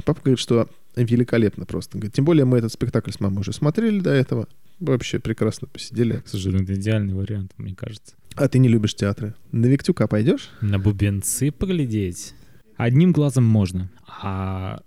Папа 0.05 0.21
говорит, 0.23 0.39
что 0.39 0.69
великолепно 0.95 1.65
просто. 1.65 1.97
Говорит, 1.97 2.13
тем 2.13 2.25
более 2.25 2.45
мы 2.45 2.57
этот 2.57 2.71
спектакль 2.71 3.11
с 3.11 3.19
мамой 3.19 3.41
уже 3.41 3.53
смотрели 3.53 3.99
до 3.99 4.11
этого. 4.11 4.47
Вообще 4.79 5.19
прекрасно 5.19 5.67
посидели. 5.67 6.17
К 6.17 6.27
сожалению, 6.27 6.63
это 6.63 6.75
идеальный 6.75 7.13
вариант, 7.13 7.53
мне 7.57 7.75
кажется. 7.75 8.15
А 8.35 8.47
ты 8.47 8.59
не 8.59 8.69
любишь 8.69 8.95
театры? 8.95 9.35
На 9.51 9.67
Виктюка 9.67 10.07
пойдешь? 10.07 10.49
На 10.61 10.79
бубенцы 10.79 11.51
поглядеть. 11.51 12.33
Одним 12.77 13.11
глазом 13.11 13.43
можно. 13.43 13.91
А 14.21 14.81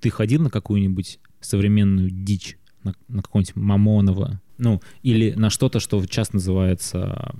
ты 0.00 0.10
ходил 0.10 0.42
на 0.42 0.50
какую-нибудь 0.50 1.18
современную 1.40 2.10
дичь? 2.10 2.58
На, 2.84 2.94
на 3.08 3.22
какого-нибудь 3.22 3.56
Мамонова? 3.56 4.40
Ну, 4.58 4.82
или 5.02 5.32
на 5.32 5.50
что-то, 5.50 5.80
что 5.80 6.02
сейчас 6.02 6.32
называется 6.32 7.34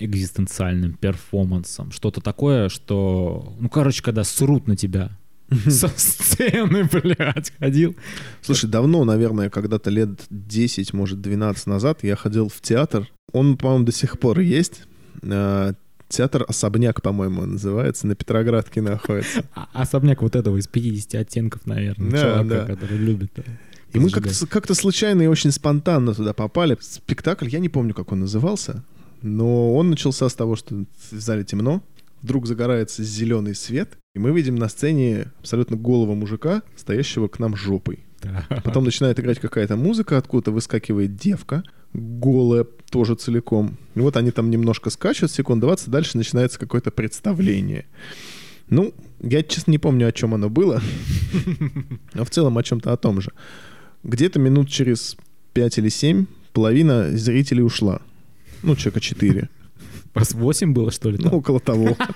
экзистенциальным 0.00 0.94
перформансом. 0.94 1.92
Что-то 1.92 2.20
такое, 2.20 2.68
что... 2.68 3.54
Ну, 3.60 3.68
короче, 3.68 4.02
когда 4.02 4.24
срут 4.24 4.66
на 4.66 4.76
тебя 4.76 5.16
со 5.68 5.88
сцены, 5.88 6.88
блядь, 6.92 7.52
ходил. 7.58 7.96
Слушай, 8.42 8.68
давно, 8.70 9.04
наверное, 9.04 9.50
когда-то 9.50 9.90
лет 9.90 10.10
10, 10.30 10.92
может, 10.92 11.20
12 11.20 11.66
назад 11.66 12.00
я 12.02 12.16
ходил 12.16 12.48
в 12.48 12.60
театр. 12.60 13.08
Он, 13.32 13.56
по-моему, 13.56 13.84
до 13.84 13.92
сих 13.92 14.18
пор 14.18 14.40
есть. 14.40 14.82
Э, 15.22 15.72
Театр 16.06 16.44
«Особняк», 16.46 17.02
по-моему, 17.02 17.44
называется, 17.46 18.06
на 18.06 18.14
Петроградке 18.14 18.82
находится. 18.82 19.42
А- 19.54 19.66
Особняк 19.72 20.22
вот 20.22 20.36
этого 20.36 20.58
из 20.58 20.66
50 20.68 21.14
оттенков, 21.14 21.66
наверное, 21.66 22.10
Да, 22.10 22.42
да. 22.44 22.66
который 22.66 22.98
любит. 22.98 23.32
И 23.92 23.98
мы 23.98 24.10
как-то 24.10 24.74
случайно 24.74 25.22
и 25.22 25.26
очень 25.26 25.50
спонтанно 25.50 26.14
туда 26.14 26.32
попали. 26.34 26.76
Спектакль, 26.80 27.48
я 27.48 27.58
не 27.58 27.68
помню, 27.70 27.94
как 27.94 28.12
он 28.12 28.20
назывался, 28.20 28.84
но 29.22 29.74
он 29.74 29.90
начался 29.90 30.28
с 30.28 30.34
того, 30.34 30.56
что 30.56 30.84
в 31.10 31.18
зале 31.18 31.42
темно, 31.42 31.82
вдруг 32.24 32.46
загорается 32.46 33.04
зеленый 33.04 33.54
свет, 33.54 33.98
и 34.14 34.18
мы 34.18 34.32
видим 34.32 34.56
на 34.56 34.70
сцене 34.70 35.26
абсолютно 35.40 35.76
голого 35.76 36.14
мужика, 36.14 36.62
стоящего 36.74 37.28
к 37.28 37.38
нам 37.38 37.54
жопой. 37.54 37.98
Потом 38.64 38.84
начинает 38.84 39.20
играть 39.20 39.38
какая-то 39.38 39.76
музыка, 39.76 40.16
откуда-то 40.16 40.50
выскакивает 40.50 41.16
девка, 41.16 41.62
голая 41.92 42.64
тоже 42.90 43.14
целиком. 43.14 43.76
И 43.94 44.00
вот 44.00 44.16
они 44.16 44.30
там 44.30 44.48
немножко 44.48 44.88
скачут, 44.88 45.30
секунд 45.32 45.60
20, 45.60 45.90
дальше 45.90 46.16
начинается 46.16 46.58
какое-то 46.58 46.90
представление. 46.90 47.84
Ну, 48.70 48.94
я, 49.20 49.42
честно, 49.42 49.72
не 49.72 49.78
помню, 49.78 50.08
о 50.08 50.12
чем 50.12 50.32
оно 50.32 50.48
было, 50.48 50.80
но 52.14 52.24
в 52.24 52.30
целом 52.30 52.56
о 52.56 52.62
чем-то 52.62 52.90
о 52.90 52.96
том 52.96 53.20
же. 53.20 53.32
Где-то 54.02 54.38
минут 54.38 54.70
через 54.70 55.18
5 55.52 55.76
или 55.78 55.90
7 55.90 56.24
половина 56.54 57.14
зрителей 57.14 57.62
ушла. 57.62 58.00
Ну, 58.62 58.76
человека 58.76 59.00
4. 59.00 59.50
Вас 60.14 60.32
8 60.34 60.72
было, 60.72 60.90
что 60.90 61.10
ли? 61.10 61.18
Ну, 61.18 61.24
там? 61.30 61.34
около 61.34 61.60
того. 61.60 61.96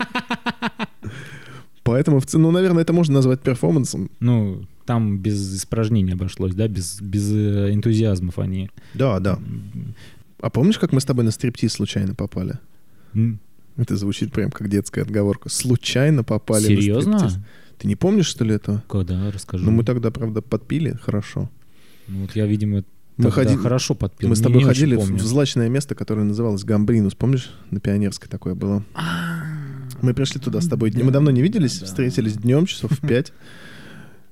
Поэтому, 1.82 2.20
ну, 2.34 2.50
наверное, 2.50 2.82
это 2.82 2.92
можно 2.92 3.14
назвать 3.14 3.40
перформансом. 3.40 4.10
Ну, 4.20 4.66
там 4.84 5.18
без 5.18 5.56
испражнений 5.56 6.12
обошлось, 6.12 6.54
да, 6.54 6.68
без, 6.68 7.00
без 7.00 7.32
э, 7.32 7.72
энтузиазмов 7.72 8.38
они. 8.38 8.70
Да, 8.94 9.18
да. 9.20 9.38
А 10.40 10.50
помнишь, 10.50 10.78
как 10.78 10.92
мы 10.92 11.00
с 11.00 11.04
тобой 11.04 11.24
на 11.24 11.30
стриптиз 11.30 11.72
случайно 11.72 12.14
попали? 12.14 12.58
М, 13.14 13.40
Это 13.76 13.96
звучит 13.96 14.32
прям 14.32 14.50
как 14.50 14.68
детская 14.68 15.02
отговорка. 15.02 15.48
Случайно 15.48 16.24
попали 16.24 16.62
на 16.62 16.68
Серьезно? 16.68 17.18
стриптиз. 17.18 17.40
Ты 17.78 17.88
не 17.88 17.96
помнишь, 17.96 18.26
что 18.26 18.44
ли, 18.44 18.54
этого? 18.54 18.82
Когда? 18.88 19.30
Расскажи. 19.30 19.64
Ну, 19.64 19.70
мы 19.70 19.82
тогда, 19.84 20.10
правда, 20.10 20.42
подпили 20.42 20.92
хорошо. 21.00 21.48
Ну, 22.06 22.22
вот 22.22 22.36
я, 22.36 22.46
видимо, 22.46 22.84
Мы, 23.18 23.30
ходи- 23.30 23.56
хорошо 23.56 23.94
подпил. 23.94 24.28
мы 24.28 24.36
с 24.36 24.40
тобой 24.40 24.58
не 24.58 24.64
ходили 24.64 24.94
в, 24.96 25.10
в 25.10 25.20
злачное 25.22 25.68
место, 25.68 25.94
которое 25.94 26.22
называлось 26.22 26.64
Гамбринус. 26.64 27.14
Помнишь? 27.14 27.50
На 27.70 27.80
Пионерской 27.80 28.28
такое 28.28 28.54
было. 28.54 28.84
Мы 30.00 30.14
пришли 30.14 30.40
туда 30.40 30.60
с 30.60 30.68
тобой. 30.68 30.92
Мы 30.94 31.10
давно 31.10 31.30
не 31.30 31.42
виделись, 31.42 31.82
встретились 31.82 32.34
днем, 32.34 32.66
часов 32.66 32.92
в 32.92 33.00
пять. 33.06 33.32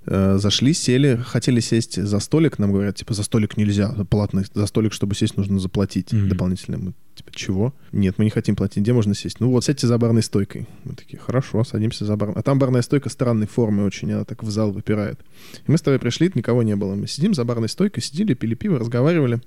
Э, 0.07 0.39
Зашли, 0.39 0.73
сели, 0.73 1.17
хотели 1.25 1.61
сесть 1.61 2.01
за 2.01 2.21
столик. 2.21 2.59
Нам 2.59 2.73
говорят, 2.73 2.97
типа, 2.97 3.13
за 3.15 3.23
столик 3.25 3.57
нельзя, 3.57 3.89
платный. 4.09 4.45
За 4.55 4.67
столик, 4.67 4.93
чтобы 4.93 5.15
сесть, 5.15 5.37
нужно 5.37 5.59
заплатить 5.59 6.13
Мгм. 6.13 6.29
дополнительно. 6.29 6.79
Мы, 6.79 6.93
типа, 7.17 7.31
чего? 7.35 7.75
Нет, 7.93 8.15
мы 8.19 8.25
не 8.25 8.31
хотим 8.31 8.55
платить. 8.55 8.83
Где 8.83 8.93
можно 8.93 9.15
сесть? 9.15 9.41
Ну 9.41 9.51
вот, 9.51 9.65
сядьте 9.65 9.87
за 9.89 9.99
барной 9.99 10.23
стойкой. 10.23 10.69
Мы 10.85 10.95
такие, 10.95 11.19
хорошо, 11.19 11.65
садимся 11.65 12.05
за 12.05 12.17
барной. 12.17 12.37
А 12.37 12.43
там 12.43 12.59
барная 12.59 12.83
стойка 12.83 13.09
странной 13.09 13.47
формы 13.49 13.85
очень, 13.85 14.13
она 14.13 14.25
так 14.25 14.43
в 14.45 14.51
зал 14.51 14.71
выпирает. 14.71 15.19
И 15.67 15.71
мы 15.71 15.77
с 15.77 15.83
тобой 15.83 15.99
пришли, 15.99 16.31
никого 16.35 16.63
не 16.63 16.77
было. 16.77 16.95
Мы 16.95 17.09
сидим 17.09 17.35
за 17.35 17.45
барной 17.45 17.69
стойкой, 17.69 18.03
сидели, 18.03 18.35
пили 18.35 18.55
пиво, 18.55 18.79
разговаривали. 18.79 19.41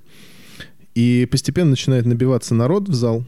И 0.94 1.26
постепенно 1.30 1.70
начинает 1.70 2.04
набиваться 2.04 2.54
народ 2.54 2.88
в 2.88 2.94
зал. 2.94 3.24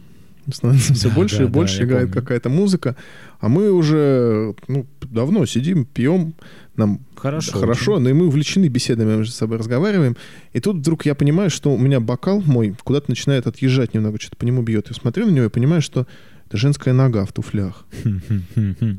Становится 0.50 0.94
все 0.94 1.08
Да, 1.08 1.14
больше 1.14 1.38
да, 1.38 1.42
и 1.42 1.46
да, 1.46 1.52
больше, 1.52 1.78
я 1.78 1.84
играет 1.84 2.12
какая-то 2.12 2.48
музыка. 2.48 2.96
А 3.40 3.48
мы 3.48 3.70
уже 3.70 4.54
ну, 4.68 4.86
давно 5.02 5.46
сидим, 5.46 5.84
пьем, 5.84 6.34
нам 6.76 7.00
Хорошо. 7.16 7.58
хорошо, 7.58 7.98
но 7.98 8.08
и 8.08 8.12
мы 8.12 8.26
увлечены 8.26 8.66
беседами, 8.68 9.16
между 9.16 9.32
собой 9.32 9.58
разговариваем. 9.58 10.16
И 10.52 10.60
тут 10.60 10.78
вдруг 10.78 11.06
я 11.06 11.14
понимаю, 11.14 11.50
что 11.50 11.72
у 11.72 11.78
меня 11.78 12.00
бокал 12.00 12.40
мой 12.40 12.74
куда-то 12.82 13.10
начинает 13.10 13.46
отъезжать 13.46 13.94
немного, 13.94 14.20
что-то 14.20 14.36
по 14.36 14.44
нему 14.44 14.62
бьет. 14.62 14.88
Я 14.88 14.94
смотрю 14.94 15.26
на 15.26 15.30
него 15.30 15.46
и 15.46 15.50
понимаю, 15.50 15.82
что 15.82 16.06
это 16.46 16.56
женская 16.56 16.92
нога 16.92 17.24
в 17.24 17.32
туфлях. 17.32 17.86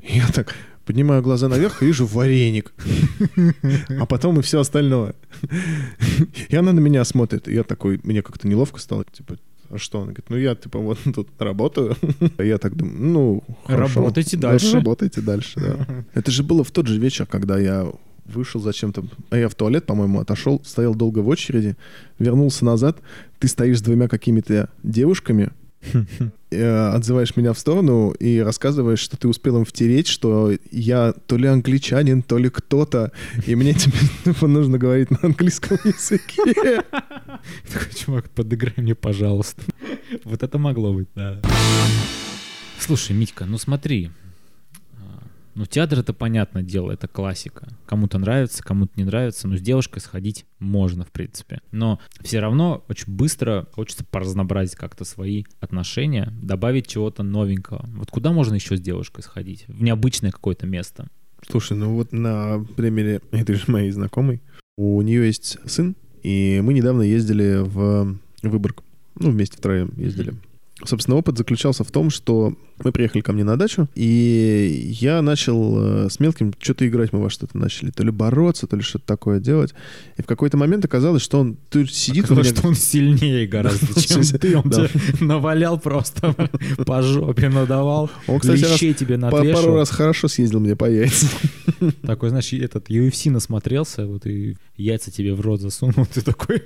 я 0.07 0.27
так 0.33 0.55
поднимаю 0.85 1.21
глаза 1.21 1.47
наверх 1.47 1.81
и 1.81 1.85
вижу 1.85 2.05
вареник. 2.05 2.73
А 3.99 4.05
потом 4.05 4.39
и 4.39 4.43
все 4.43 4.59
остальное. 4.59 5.15
И 6.49 6.55
она 6.55 6.73
на 6.73 6.79
меня 6.79 7.03
смотрит. 7.05 7.47
И 7.47 7.53
я 7.53 7.63
такой, 7.63 7.99
мне 8.03 8.21
как-то 8.21 8.47
неловко 8.47 8.79
стало, 8.79 9.05
типа, 9.11 9.37
что? 9.77 9.99
Она 9.99 10.07
говорит, 10.07 10.29
ну 10.29 10.37
я, 10.37 10.55
типа, 10.55 10.79
вот 10.79 10.99
тут 11.15 11.29
работаю. 11.39 11.95
А 12.37 12.43
я 12.43 12.57
так 12.57 12.75
думаю, 12.75 12.97
ну, 12.99 13.43
хорошо. 13.65 13.99
Работайте 14.01 14.37
Да, 14.37 14.51
дальше. 14.51 14.75
Работайте 14.75 15.21
дальше, 15.21 15.59
да. 15.59 16.05
Это 16.13 16.31
же 16.31 16.43
было 16.43 16.63
в 16.63 16.71
тот 16.71 16.87
же 16.87 16.99
вечер, 16.99 17.25
когда 17.25 17.57
я 17.57 17.91
вышел 18.25 18.61
зачем-то, 18.61 19.03
а 19.29 19.37
я 19.37 19.49
в 19.49 19.55
туалет, 19.55 19.85
по-моему, 19.85 20.19
отошел, 20.19 20.61
стоял 20.63 20.95
долго 20.95 21.19
в 21.19 21.27
очереди, 21.27 21.75
вернулся 22.19 22.63
назад, 22.63 22.99
ты 23.39 23.49
стоишь 23.49 23.79
с 23.79 23.81
двумя 23.81 24.07
какими-то 24.07 24.69
девушками, 24.81 25.51
э, 26.53 26.89
отзываешь 26.89 27.35
меня 27.35 27.53
в 27.53 27.59
сторону 27.59 28.11
и 28.11 28.39
рассказываешь, 28.39 28.99
что 28.99 29.17
ты 29.17 29.27
успел 29.27 29.57
им 29.57 29.65
втереть, 29.65 30.07
что 30.07 30.51
я 30.71 31.13
то 31.27 31.37
ли 31.37 31.47
англичанин, 31.47 32.21
то 32.21 32.37
ли 32.37 32.49
кто-то, 32.49 33.11
и 33.45 33.55
мне 33.55 33.73
теперь 33.73 34.09
типа, 34.23 34.47
нужно 34.47 34.77
говорить 34.77 35.11
на 35.11 35.19
английском 35.23 35.77
языке. 35.83 36.43
Такой, 37.71 37.93
чувак, 37.95 38.29
подыграй 38.29 38.73
мне, 38.77 38.95
пожалуйста. 38.95 39.61
Вот 40.23 40.43
это 40.43 40.57
могло 40.57 40.93
быть, 40.93 41.09
да. 41.15 41.41
Слушай, 42.79 43.15
Митька, 43.15 43.45
ну 43.45 43.57
смотри. 43.57 44.11
Ну, 45.55 45.65
театр 45.65 45.99
это 45.99 46.13
понятное 46.13 46.63
дело, 46.63 46.91
это 46.91 47.07
классика. 47.07 47.67
Кому-то 47.85 48.17
нравится, 48.17 48.63
кому-то 48.63 48.93
не 48.95 49.03
нравится, 49.03 49.47
но 49.47 49.57
с 49.57 49.61
девушкой 49.61 49.99
сходить 49.99 50.45
можно, 50.59 51.05
в 51.05 51.11
принципе. 51.11 51.61
Но 51.71 51.99
все 52.21 52.39
равно 52.39 52.83
очень 52.89 53.13
быстро 53.13 53.67
хочется 53.71 54.03
поразнообразить 54.03 54.75
как-то 54.75 55.05
свои 55.05 55.43
отношения, 55.59 56.33
добавить 56.41 56.87
чего-то 56.87 57.23
новенького. 57.23 57.87
Вот 57.95 58.09
куда 58.09 58.31
можно 58.31 58.55
еще 58.55 58.77
с 58.77 58.81
девушкой 58.81 59.21
сходить? 59.21 59.65
В 59.67 59.83
необычное 59.83 60.31
какое-то 60.31 60.65
место. 60.65 61.07
Слушай, 61.47 61.77
ну 61.77 61.93
вот 61.93 62.13
на 62.13 62.65
примере 62.75 63.21
этой 63.31 63.55
же 63.55 63.65
моей 63.67 63.91
знакомой, 63.91 64.41
у 64.77 65.01
нее 65.01 65.25
есть 65.25 65.57
сын, 65.69 65.95
и 66.23 66.61
мы 66.63 66.73
недавно 66.73 67.01
ездили 67.03 67.57
в 67.61 68.17
Выборг. 68.41 68.83
Ну, 69.15 69.29
вместе 69.31 69.57
втроем 69.57 69.93
ездили. 69.97 70.33
Собственно, 70.83 71.17
опыт 71.17 71.37
заключался 71.37 71.83
в 71.83 71.91
том, 71.91 72.09
что 72.09 72.57
мы 72.83 72.91
приехали 72.91 73.21
ко 73.21 73.33
мне 73.33 73.43
на 73.43 73.57
дачу, 73.57 73.87
и 73.95 74.95
я 74.99 75.21
начал 75.21 76.05
э, 76.05 76.09
с 76.09 76.19
мелким 76.19 76.53
что-то 76.59 76.87
играть, 76.87 77.13
мы 77.13 77.21
во 77.21 77.29
что-то 77.29 77.57
начали. 77.57 77.91
То 77.91 78.03
ли 78.03 78.11
бороться, 78.11 78.67
то 78.67 78.75
ли 78.75 78.81
что-то 78.81 79.05
такое 79.05 79.39
делать. 79.39 79.73
И 80.17 80.21
в 80.21 80.25
какой-то 80.25 80.57
момент 80.57 80.85
оказалось, 80.85 81.21
что 81.21 81.39
он 81.39 81.57
тут 81.69 81.91
сидит 81.91 82.25
Оказалось, 82.25 82.51
меня... 82.51 82.57
что 82.57 82.67
он 82.67 82.75
сильнее 82.75 83.47
гораздо, 83.47 84.01
чем 84.01 84.23
ты. 84.23 84.57
Он 84.57 84.69
тебе 84.69 84.89
навалял 85.19 85.79
просто 85.79 86.35
по 86.85 87.01
жопе, 87.01 87.49
надавал. 87.49 88.09
Он, 88.27 88.39
кстати, 88.39 88.93
тебе 88.93 89.17
пару 89.17 89.75
раз 89.75 89.89
хорошо 89.89 90.27
съездил 90.27 90.59
мне 90.59 90.75
по 90.75 90.89
яйцам. 90.89 91.29
Такой, 92.03 92.29
знаешь, 92.29 92.51
этот 92.53 92.89
UFC 92.89 93.29
насмотрелся, 93.29 94.05
вот 94.05 94.25
и 94.25 94.57
яйца 94.77 95.11
тебе 95.11 95.33
в 95.33 95.41
рот 95.41 95.61
засунул, 95.61 96.05
ты 96.05 96.21
такой 96.21 96.61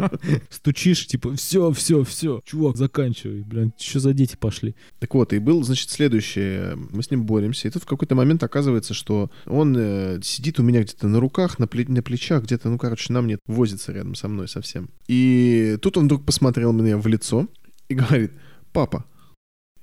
стучишь, 0.50 1.06
типа, 1.06 1.34
все, 1.36 1.70
все, 1.72 2.04
все, 2.04 2.40
чувак, 2.44 2.76
заканчивай, 2.76 3.42
блин, 3.42 3.72
что 3.78 4.00
за 4.00 4.12
дети 4.12 4.36
пошли? 4.38 4.74
Так 4.98 5.14
вот, 5.14 5.32
и 5.32 5.38
был, 5.38 5.61
значит, 5.62 5.90
следующее. 5.90 6.76
Мы 6.90 7.02
с 7.02 7.10
ним 7.10 7.24
боремся. 7.24 7.68
И 7.68 7.70
тут 7.70 7.82
в 7.82 7.86
какой-то 7.86 8.14
момент 8.14 8.42
оказывается, 8.42 8.94
что 8.94 9.30
он 9.46 9.74
э, 9.76 10.20
сидит 10.22 10.58
у 10.60 10.62
меня 10.62 10.82
где-то 10.82 11.08
на 11.08 11.20
руках, 11.20 11.58
на, 11.58 11.64
пле- 11.64 11.90
на 11.90 12.02
плечах, 12.02 12.44
где-то, 12.44 12.68
ну, 12.68 12.78
короче, 12.78 13.12
на 13.12 13.22
мне 13.22 13.38
возится 13.46 13.92
рядом 13.92 14.14
со 14.14 14.28
мной 14.28 14.48
совсем. 14.48 14.90
И 15.08 15.78
тут 15.82 15.96
он 15.96 16.06
вдруг 16.06 16.24
посмотрел 16.24 16.72
мне 16.72 16.96
в 16.96 17.06
лицо 17.06 17.48
и 17.88 17.94
говорит, 17.94 18.32
папа, 18.72 19.04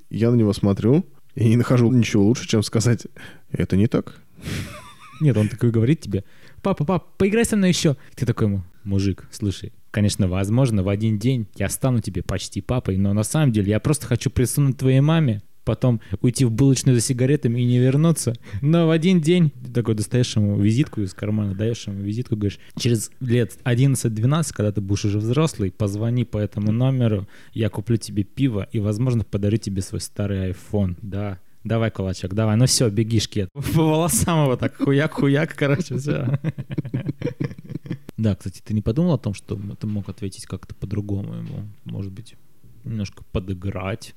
я 0.10 0.32
на 0.32 0.36
него 0.36 0.54
смотрю 0.54 1.06
и 1.36 1.48
не 1.48 1.58
нахожу 1.58 1.92
ничего 1.92 2.24
лучше, 2.26 2.48
чем 2.48 2.64
сказать, 2.64 3.08
это 3.52 3.78
не 3.78 3.88
так. 3.88 4.16
Нет, 5.22 5.36
он 5.38 5.50
такой 5.50 5.72
говорит 5.72 6.02
тебе, 6.02 6.24
папа, 6.62 6.86
папа, 6.86 7.06
поиграй 7.18 7.46
со 7.46 7.58
мной 7.58 7.70
еще. 7.70 7.98
Ты 8.16 8.26
такой 8.26 8.48
ему, 8.48 8.64
мужик, 8.84 9.28
слушай, 9.32 9.74
конечно, 9.92 10.28
возможно, 10.28 10.84
в 10.84 10.90
один 10.90 11.20
день 11.20 11.48
я 11.56 11.70
стану 11.70 12.02
тебе 12.02 12.24
почти 12.24 12.62
папой, 12.62 12.98
но 12.98 13.14
на 13.14 13.24
самом 13.24 13.52
деле 13.52 13.72
я 13.72 13.80
просто 13.80 14.08
хочу 14.08 14.30
присунуть 14.30 14.78
твоей 14.78 15.02
маме, 15.02 15.42
потом 15.70 16.02
уйти 16.22 16.46
в 16.46 16.52
булочную 16.52 16.96
за 16.96 17.02
сигаретами 17.02 17.62
и 17.62 17.66
не 17.66 17.78
вернуться. 17.78 18.34
Но 18.64 18.88
в 18.88 18.90
один 18.90 19.22
день 19.22 19.52
ты 19.52 19.72
такой 19.72 19.94
достаешь 19.94 20.36
ему 20.36 20.60
визитку 20.60 21.02
из 21.02 21.14
кармана, 21.14 21.54
даешь 21.54 21.86
ему 21.86 22.02
визитку, 22.02 22.36
говоришь, 22.36 22.58
через 22.76 23.12
лет 23.20 23.56
11-12, 23.66 24.52
когда 24.52 24.72
ты 24.72 24.82
будешь 24.82 25.06
уже 25.06 25.20
взрослый, 25.20 25.70
позвони 25.70 26.26
по 26.26 26.40
этому 26.40 26.72
номеру, 26.72 27.28
я 27.54 27.70
куплю 27.70 27.98
тебе 27.98 28.24
пиво 28.24 28.68
и, 28.72 28.80
возможно, 28.80 29.24
подарю 29.24 29.58
тебе 29.58 29.84
свой 29.84 30.02
старый 30.02 30.50
iPhone. 30.54 30.96
Да, 31.04 31.38
Давай, 31.64 31.92
кулачок, 31.92 32.34
давай. 32.34 32.56
Ну 32.56 32.66
все, 32.66 32.90
беги, 32.90 33.20
шкет. 33.20 33.50
По 33.54 33.84
волосам 33.84 34.46
его 34.46 34.56
так 34.56 34.76
хуяк-хуяк, 34.78 35.54
короче, 35.56 35.98
все. 35.98 36.40
Да, 38.18 38.36
кстати, 38.36 38.62
ты 38.66 38.74
не 38.74 38.82
подумал 38.82 39.14
о 39.14 39.18
том, 39.20 39.36
что 39.36 39.56
ты 39.80 39.86
мог 39.86 40.10
ответить 40.10 40.46
как-то 40.46 40.74
по-другому 40.74 41.36
ему? 41.36 41.68
Может 41.84 42.12
быть, 42.12 42.36
немножко 42.86 43.24
подыграть? 43.32 44.16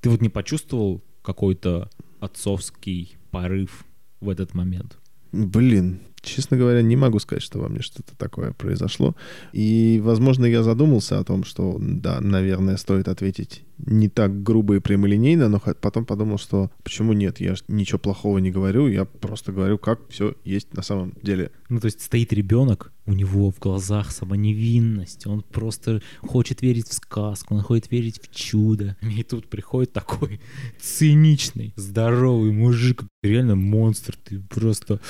Ты 0.00 0.10
вот 0.10 0.20
не 0.20 0.28
почувствовал 0.28 1.02
какой-то 1.22 1.90
отцовский 2.20 3.16
порыв 3.30 3.84
в 4.20 4.28
этот 4.28 4.54
момент? 4.54 4.98
Блин, 5.32 6.00
честно 6.22 6.56
говоря, 6.56 6.82
не 6.82 6.96
могу 6.96 7.18
сказать, 7.18 7.42
что 7.42 7.58
во 7.58 7.68
мне 7.68 7.80
что-то 7.80 8.16
такое 8.16 8.52
произошло. 8.52 9.14
И, 9.52 10.00
возможно, 10.02 10.44
я 10.46 10.62
задумался 10.62 11.18
о 11.18 11.24
том, 11.24 11.44
что, 11.44 11.76
да, 11.80 12.20
наверное, 12.20 12.76
стоит 12.76 13.08
ответить 13.08 13.62
не 13.86 14.08
так 14.08 14.42
грубо 14.42 14.76
и 14.76 14.80
прямолинейно, 14.80 15.48
но 15.48 15.60
потом 15.80 16.04
подумал, 16.04 16.38
что 16.38 16.70
почему 16.82 17.12
нет, 17.12 17.40
я 17.40 17.54
ничего 17.68 17.98
плохого 17.98 18.38
не 18.38 18.50
говорю, 18.50 18.88
я 18.88 19.04
просто 19.04 19.52
говорю, 19.52 19.78
как 19.78 20.00
все 20.08 20.34
есть 20.44 20.74
на 20.74 20.82
самом 20.82 21.14
деле. 21.22 21.50
Ну, 21.68 21.80
то 21.80 21.86
есть 21.86 22.02
стоит 22.02 22.32
ребенок, 22.32 22.92
у 23.06 23.12
него 23.12 23.50
в 23.50 23.58
глазах 23.58 24.10
сама 24.10 24.36
невинность, 24.36 25.26
он 25.26 25.42
просто 25.42 26.02
хочет 26.20 26.62
верить 26.62 26.88
в 26.88 26.94
сказку, 26.94 27.54
он 27.54 27.62
хочет 27.62 27.90
верить 27.90 28.20
в 28.22 28.34
чудо. 28.34 28.96
И 29.02 29.22
тут 29.22 29.48
приходит 29.48 29.92
такой 29.92 30.40
циничный, 30.80 31.72
здоровый 31.76 32.52
мужик, 32.52 33.04
реально 33.22 33.56
монстр, 33.56 34.16
ты 34.22 34.40
просто 34.40 35.00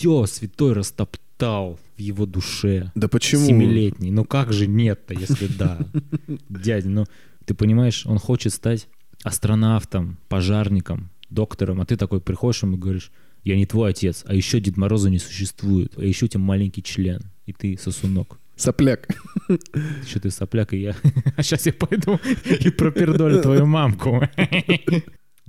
все 0.00 0.24
святой 0.24 0.72
растоптал 0.72 1.78
в 1.98 2.00
его 2.00 2.24
душе. 2.24 2.90
Да 2.94 3.06
почему? 3.06 3.44
Семилетний. 3.44 4.10
Ну 4.10 4.24
как 4.24 4.50
же 4.50 4.66
нет-то, 4.66 5.12
если 5.12 5.46
да? 5.46 5.78
Дядя, 6.48 6.88
ну 6.88 7.04
ты 7.44 7.52
понимаешь, 7.52 8.06
он 8.06 8.18
хочет 8.18 8.54
стать 8.54 8.88
астронавтом, 9.24 10.16
пожарником, 10.30 11.10
доктором, 11.28 11.82
а 11.82 11.84
ты 11.84 11.98
такой 11.98 12.22
приходишь 12.22 12.62
ему 12.62 12.78
и 12.78 12.80
говоришь, 12.80 13.12
я 13.44 13.56
не 13.56 13.66
твой 13.66 13.90
отец, 13.90 14.24
а 14.26 14.34
еще 14.34 14.58
Дед 14.58 14.78
Мороза 14.78 15.10
не 15.10 15.18
существует, 15.18 15.92
а 15.98 16.02
еще 16.02 16.24
у 16.24 16.28
тебя 16.28 16.40
маленький 16.40 16.82
член, 16.82 17.20
и 17.44 17.52
ты 17.52 17.76
сосунок. 17.76 18.38
Сопляк. 18.56 19.06
Что 20.08 20.20
ты 20.20 20.30
сопляк, 20.30 20.72
и 20.72 20.78
я... 20.78 20.96
А 21.36 21.42
сейчас 21.42 21.66
я 21.66 21.74
пойду 21.74 22.18
и 22.46 22.70
пропердолю 22.70 23.42
твою 23.42 23.66
мамку. 23.66 24.26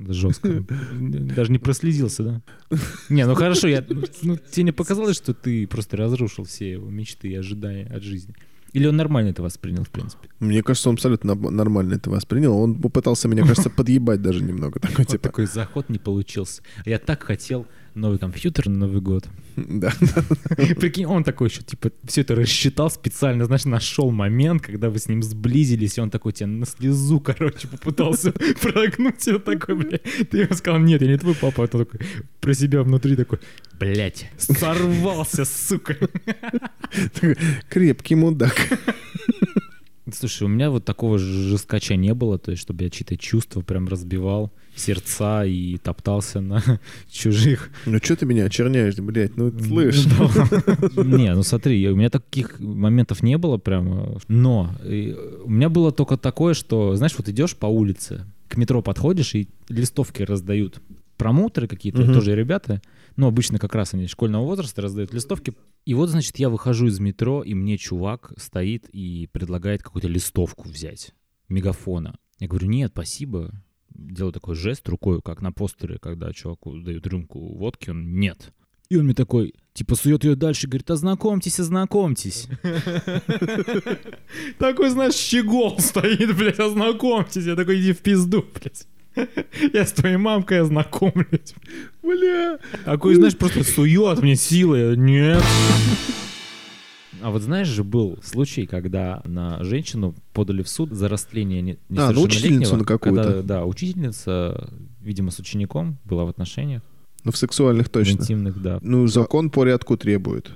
Жестко. 0.08 0.63
Даже 1.00 1.51
не 1.51 1.60
прослезился, 1.60 2.24
да? 2.24 2.41
Не, 3.10 3.25
ну 3.25 3.36
хорошо, 3.36 3.67
я, 3.67 3.86
ну, 4.22 4.38
тебе 4.38 4.63
не 4.63 4.72
показалось, 4.72 5.17
что 5.17 5.34
ты 5.34 5.67
просто 5.67 5.98
разрушил 5.98 6.46
все 6.46 6.72
его 6.72 6.89
мечты 6.89 7.29
и 7.29 7.36
ожидания 7.36 7.86
от 7.86 8.03
жизни? 8.03 8.36
Или 8.74 8.88
он 8.88 8.96
нормально 8.96 9.29
это 9.29 9.41
воспринял, 9.41 9.84
в 9.84 9.89
принципе? 9.89 10.29
Мне 10.39 10.63
кажется, 10.63 10.89
он 10.89 10.96
абсолютно 10.96 11.36
нормально 11.36 11.96
это 11.96 12.10
воспринял. 12.10 12.58
Он 12.58 12.75
попытался, 12.75 13.27
мне 13.27 13.41
кажется, 13.41 13.70
подъебать 13.70 14.22
даже 14.22 14.43
немного. 14.43 14.79
Такой, 14.81 15.05
типа... 15.05 15.24
такой 15.24 15.46
заход 15.46 15.89
не 15.89 16.00
получился. 16.00 16.62
Я 16.86 16.98
так 16.98 17.24
хотел 17.24 17.67
новый 17.95 18.19
компьютер 18.19 18.69
на 18.69 18.88
Новый 18.88 19.01
год. 19.01 19.27
Да. 19.55 19.91
Прикинь, 20.79 21.05
он 21.05 21.24
такой 21.24 21.50
еще, 21.50 21.62
типа, 21.62 21.91
все 22.05 22.21
это 22.21 22.36
рассчитал 22.36 22.89
специально, 22.89 23.45
значит, 23.45 23.65
нашел 23.65 24.10
момент, 24.10 24.62
когда 24.62 24.89
вы 24.89 24.98
с 24.98 25.10
ним 25.10 25.21
сблизились, 25.21 25.98
и 25.98 26.01
он 26.01 26.10
такой 26.10 26.31
тебе 26.31 26.48
на 26.48 26.65
слезу, 26.65 27.19
короче, 27.25 27.67
попытался 27.67 28.31
прогнуть 28.31 29.27
его 29.27 29.39
такой, 29.39 29.75
блядь. 29.75 30.03
Ты 30.29 30.39
ему 30.39 30.53
сказал, 30.53 30.79
нет, 30.79 31.01
я 31.01 31.10
не 31.10 31.17
твой 31.17 31.36
папа, 31.36 31.55
а 31.57 31.62
он 31.63 31.67
такой 31.67 32.00
про 32.39 32.53
себя 32.53 32.81
внутри 32.83 33.15
такой, 33.15 33.39
блядь, 33.79 34.31
сорвался, 34.38 35.45
сука. 35.45 35.98
Крепкий 37.69 38.15
мудак. 38.15 38.55
Слушай, 40.12 40.43
у 40.43 40.48
меня 40.48 40.72
вот 40.72 40.84
такого 40.84 41.20
жесткача 41.20 41.96
не 41.96 42.13
было, 42.13 42.39
то 42.39 42.51
есть, 42.51 42.63
чтобы 42.63 42.84
я 42.84 42.89
чьи-то 42.89 43.17
чувства 43.17 43.62
прям 43.62 43.88
разбивал, 43.88 44.51
сердца 44.75 45.46
и 45.46 45.77
топтался 45.77 46.41
на 46.41 46.63
чужих. 47.12 47.70
Ну 47.86 48.00
что 48.01 48.15
ты 48.15 48.25
меня 48.25 48.46
очерняешь, 48.46 48.96
блядь, 48.96 49.38
ну 49.38 49.51
слышь. 49.60 50.05
Не, 50.96 51.36
ну 51.36 51.43
смотри, 51.43 51.88
у 51.88 51.96
меня 51.96 52.10
таких 52.10 52.60
моментов 52.60 53.22
не 53.22 53.38
было 53.38 53.58
прям, 53.58 54.17
но 54.27 54.74
у 54.84 55.50
меня 55.50 55.70
было 55.70 55.91
только 55.91 56.17
такое, 56.17 56.55
что, 56.55 56.96
знаешь, 56.96 57.13
вот 57.17 57.29
идешь 57.29 57.55
по 57.55 57.67
улице, 57.67 58.25
к 58.48 58.58
метро 58.58 58.81
подходишь 58.81 59.36
и 59.36 59.48
листовки 59.70 60.24
раздают. 60.24 60.81
Промоутеры 61.22 61.68
какие-то, 61.68 62.12
тоже 62.12 62.36
ребята, 62.36 62.81
ну, 63.16 63.27
обычно 63.27 63.60
как 63.60 63.75
раз 63.75 63.94
они 63.94 64.07
школьного 64.07 64.44
возраста 64.44 64.81
раздают 64.81 65.14
листовки. 65.14 65.53
И 65.86 65.94
вот, 65.94 66.10
значит, 66.10 66.40
я 66.40 66.50
выхожу 66.50 66.88
из 66.88 67.00
метро, 67.00 67.44
и 67.44 67.53
мне 67.53 67.77
чувак 67.77 68.34
стоит 68.38 68.90
и 68.90 69.29
предлагает 69.31 69.84
какую-то 69.84 70.07
листовку 70.07 70.68
взять, 70.68 71.14
мегафона. 71.48 72.18
Я 72.40 72.48
говорю, 72.48 72.68
нет, 72.68 72.94
спасибо. 72.94 73.51
Делаю 73.94 74.34
такой 74.34 74.55
жест 74.55 74.90
рукой, 74.90 75.22
как 75.22 75.44
на 75.44 75.51
постере, 75.51 76.00
когда 76.00 76.34
чуваку 76.34 76.79
дают 76.79 77.05
рюмку 77.05 77.55
водки, 77.55 77.92
он 77.92 78.16
нет. 78.16 78.51
И 78.90 78.98
он 78.98 79.05
мне 79.05 79.14
такой, 79.14 79.53
типа, 79.74 79.94
сует 79.94 80.24
ее 80.24 80.36
дальше, 80.36 80.68
говорит, 80.68 80.90
ознакомьтесь, 80.90 81.60
ознакомьтесь. 81.60 82.48
Такой, 84.57 84.90
знаешь, 84.90 85.14
щегол 85.14 85.77
стоит, 85.77 86.36
блядь, 86.36 86.60
ознакомьтесь. 86.60 87.46
Я 87.46 87.55
такой, 87.55 87.79
иди 87.79 87.94
в 87.94 88.00
пизду, 88.00 88.44
блядь. 88.55 88.88
Я 89.74 89.85
с 89.85 89.91
твоей 89.91 90.17
мамкой 90.17 90.61
ознакомлюсь. 90.61 91.53
Бля. 92.01 92.59
Такой, 92.85 93.15
знаешь, 93.15 93.37
просто 93.37 93.63
сует 93.63 94.21
мне 94.21 94.35
силы. 94.35 94.95
Нет. 94.97 95.43
А 97.21 97.29
вот 97.29 97.43
знаешь 97.43 97.67
же, 97.67 97.83
был 97.83 98.17
случай, 98.24 98.65
когда 98.65 99.21
на 99.25 99.63
женщину 99.63 100.15
подали 100.33 100.63
в 100.63 100.69
суд 100.69 100.91
за 100.91 101.07
растление 101.07 101.61
не, 101.61 101.77
А, 101.95 102.11
на 102.11 102.19
учительницу 102.19 102.77
на 102.77 102.83
какую-то. 102.83 103.43
Да, 103.43 103.65
учительница, 103.65 104.69
видимо, 105.01 105.31
с 105.31 105.39
учеником 105.39 105.97
была 106.05 106.25
в 106.25 106.29
отношениях. 106.29 106.81
Ну, 107.24 107.31
в 107.31 107.37
сексуальных 107.37 107.89
точно. 107.89 108.17
В 108.17 108.21
интимных, 108.21 108.61
да. 108.61 108.79
Ну, 108.81 109.05
закон 109.07 109.51
порядку 109.51 109.97
требует. 109.97 110.50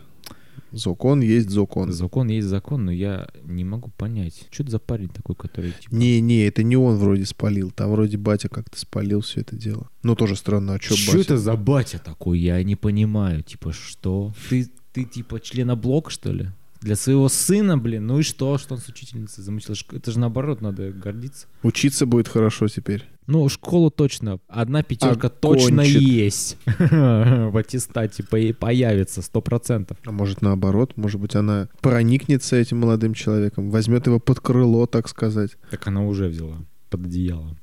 Закон 0.76 1.22
есть 1.22 1.50
закон. 1.50 1.92
Закон 1.94 2.28
есть 2.28 2.48
закон, 2.48 2.86
но 2.86 2.92
я 2.92 3.30
не 3.44 3.64
могу 3.64 3.92
понять, 3.92 4.48
что 4.52 4.64
это 4.64 4.74
за 4.74 4.80
парень 4.80 5.08
такой, 5.08 5.36
который... 5.36 5.72
Типа... 5.72 5.96
Не-не, 5.96 6.46
это 6.46 6.64
не 6.64 6.76
он 6.76 6.98
вроде 6.98 7.26
спалил, 7.26 7.72
там 7.72 7.92
вроде 7.92 8.18
батя 8.18 8.50
как-то 8.50 8.78
спалил 8.78 9.22
все 9.22 9.42
это 9.42 9.56
дело. 9.56 9.90
Ну, 10.04 10.16
тоже 10.16 10.36
странно, 10.36 10.74
а 10.74 10.80
что 10.82 10.96
батя? 10.96 11.04
Что 11.04 11.18
это 11.20 11.38
за 11.38 11.56
батя 11.56 12.00
такой, 12.00 12.40
я 12.40 12.62
не 12.62 12.76
понимаю, 12.76 13.42
типа, 13.42 13.72
что? 13.72 14.34
Ты, 14.50 14.70
ты 14.92 15.06
типа 15.06 15.40
члена 15.40 15.78
блока, 15.78 16.12
что 16.12 16.34
ли? 16.34 16.50
Для 16.86 16.96
своего 16.96 17.30
сына, 17.30 17.80
блин, 17.80 18.06
ну 18.06 18.20
и 18.20 18.22
что, 18.22 18.60
что 18.60 18.76
он 18.76 18.80
с 18.80 18.88
учительницей 18.88 19.44
замутил? 19.44 19.74
Это 19.92 20.12
же 20.12 20.20
наоборот, 20.20 20.62
надо 20.62 20.92
гордиться. 20.92 21.48
Учиться 21.64 22.06
будет 22.06 22.28
хорошо 22.28 22.68
теперь. 22.68 23.04
Ну, 23.26 23.50
школу 23.50 23.90
точно. 23.90 24.40
Одна 24.48 24.84
пятерка 24.84 25.30
Окончит. 25.30 25.40
точно 25.40 25.82
есть. 25.82 26.58
В 26.68 27.58
аттестате 27.58 28.24
появится, 28.24 29.24
сто 29.24 29.42
процентов. 29.42 29.98
А 30.06 30.12
может 30.12 30.44
наоборот, 30.44 30.96
может 30.96 31.20
быть 31.20 31.34
она 31.34 31.70
проникнется 31.82 32.56
этим 32.56 32.82
молодым 32.82 33.16
человеком, 33.16 33.72
возьмет 33.72 34.06
его 34.06 34.20
под 34.20 34.40
крыло, 34.40 34.86
так 34.86 35.10
сказать. 35.10 35.58
Так 35.72 35.88
она 35.88 36.06
уже 36.06 36.28
взяла 36.28 36.58
под 36.92 37.08
одеяло. 37.08 37.58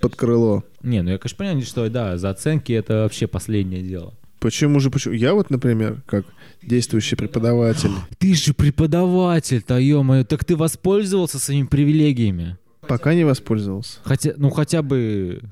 Под 0.00 0.16
крыло. 0.16 0.64
Не, 0.82 1.02
ну 1.02 1.10
я, 1.10 1.18
конечно, 1.18 1.38
понимаю, 1.38 1.62
что 1.62 1.88
да, 1.90 2.18
за 2.18 2.30
оценки 2.30 2.72
это 2.72 3.02
вообще 3.02 3.28
последнее 3.28 3.84
дело. 3.84 4.14
Почему 4.40 4.80
же, 4.80 4.90
почему? 4.90 5.14
Я 5.14 5.34
вот, 5.34 5.50
например, 5.50 6.02
как 6.06 6.24
действующий 6.62 7.16
преподаватель. 7.16 7.90
Ты 8.18 8.34
же 8.34 8.54
преподаватель-то, 8.54 9.78
ё 9.78 10.24
так 10.24 10.44
ты 10.44 10.56
воспользовался 10.56 11.38
своими 11.38 11.66
привилегиями? 11.66 12.56
Пока 12.86 13.14
не 13.14 13.24
воспользовался. 13.24 13.98
Хотя, 14.02 14.34
ну 14.36 14.50
хотя 14.50 14.82
бы 14.82 15.42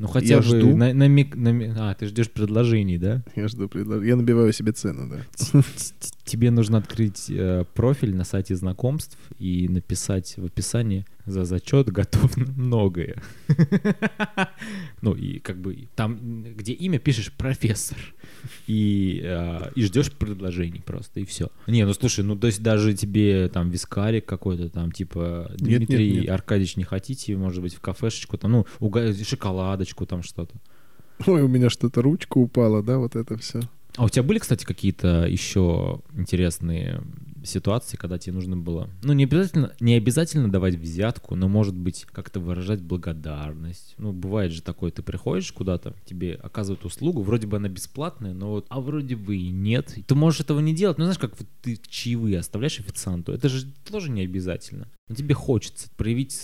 ну 0.00 0.08
хотя 0.08 0.36
я 0.36 0.36
бы 0.38 0.42
жду. 0.44 0.76
На, 0.76 0.94
на, 0.94 1.08
на, 1.08 1.90
а, 1.90 1.94
ты 1.94 2.06
ждешь 2.06 2.30
предложений, 2.30 2.96
да? 2.96 3.22
Я 3.36 3.48
жду 3.48 3.68
предложений. 3.68 4.08
Я 4.08 4.16
набиваю 4.16 4.50
себе 4.54 4.72
цену, 4.72 5.10
да. 5.10 5.62
Тебе 6.24 6.50
нужно 6.50 6.78
открыть 6.78 7.26
э, 7.28 7.64
профиль 7.74 8.14
на 8.14 8.24
сайте 8.24 8.56
знакомств 8.56 9.18
и 9.38 9.68
написать 9.68 10.34
в 10.38 10.46
описании 10.46 11.04
за 11.26 11.44
зачет 11.44 11.90
готов 11.90 12.36
многое. 12.36 13.22
Ну 15.02 15.14
и 15.14 15.38
как 15.38 15.58
бы 15.60 15.88
там, 15.94 16.42
где 16.54 16.72
имя, 16.72 16.98
пишешь 16.98 17.32
профессор 17.32 17.96
и, 18.66 19.20
э, 19.24 19.70
и 19.74 19.82
ждешь 19.82 20.12
предложений 20.12 20.82
просто, 20.84 21.20
и 21.20 21.24
все. 21.24 21.50
Не, 21.66 21.86
ну 21.86 21.94
слушай, 21.94 22.22
ну 22.22 22.36
то 22.36 22.46
есть 22.46 22.62
даже 22.62 22.92
тебе 22.92 23.48
там 23.48 23.70
вискарик 23.70 24.26
какой-то 24.26 24.68
там, 24.68 24.92
типа 24.92 25.50
Дмитрий 25.56 26.06
нет, 26.06 26.14
нет, 26.14 26.22
нет. 26.24 26.30
Аркадьевич 26.30 26.76
не 26.76 26.84
хотите, 26.84 27.36
может 27.36 27.62
быть, 27.62 27.74
в 27.74 27.80
кафешечку 27.80 28.36
там, 28.36 28.52
ну, 28.52 28.66
уга- 28.78 29.12
шоколадочку 29.24 30.04
там 30.04 30.22
что-то. 30.22 30.54
Ой, 31.26 31.42
у 31.42 31.48
меня 31.48 31.70
что-то 31.70 32.02
ручка 32.02 32.38
упала, 32.38 32.82
да, 32.82 32.98
вот 32.98 33.16
это 33.16 33.36
все. 33.38 33.60
А 33.96 34.04
у 34.04 34.08
тебя 34.08 34.22
были, 34.22 34.38
кстати, 34.38 34.64
какие-то 34.64 35.26
еще 35.26 36.00
интересные 36.14 37.02
ситуации, 37.44 37.96
когда 37.96 38.18
тебе 38.18 38.34
нужно 38.34 38.56
было, 38.56 38.88
ну, 39.02 39.12
не 39.12 39.24
обязательно, 39.24 39.72
не 39.80 39.94
обязательно 39.94 40.50
давать 40.50 40.74
взятку, 40.74 41.34
но, 41.34 41.48
может 41.48 41.74
быть, 41.74 42.06
как-то 42.12 42.40
выражать 42.40 42.80
благодарность. 42.80 43.94
Ну, 43.98 44.12
бывает 44.12 44.52
же 44.52 44.62
такое, 44.62 44.90
ты 44.90 45.02
приходишь 45.02 45.52
куда-то, 45.52 45.94
тебе 46.04 46.34
оказывают 46.34 46.84
услугу, 46.84 47.22
вроде 47.22 47.46
бы 47.46 47.56
она 47.56 47.68
бесплатная, 47.68 48.34
но 48.34 48.50
вот, 48.50 48.66
а 48.68 48.80
вроде 48.80 49.16
бы 49.16 49.36
и 49.36 49.50
нет. 49.50 49.96
Ты 50.06 50.14
можешь 50.14 50.40
этого 50.40 50.60
не 50.60 50.74
делать, 50.74 50.98
ну, 50.98 51.04
знаешь, 51.04 51.18
как 51.18 51.34
ты 51.62 51.78
чаевые 51.88 52.38
оставляешь 52.38 52.80
официанту, 52.80 53.32
это 53.32 53.48
же 53.48 53.66
тоже 53.88 54.10
не 54.10 54.22
обязательно. 54.22 54.88
Но 55.08 55.16
тебе 55.16 55.34
хочется 55.34 55.88
проявить 55.96 56.38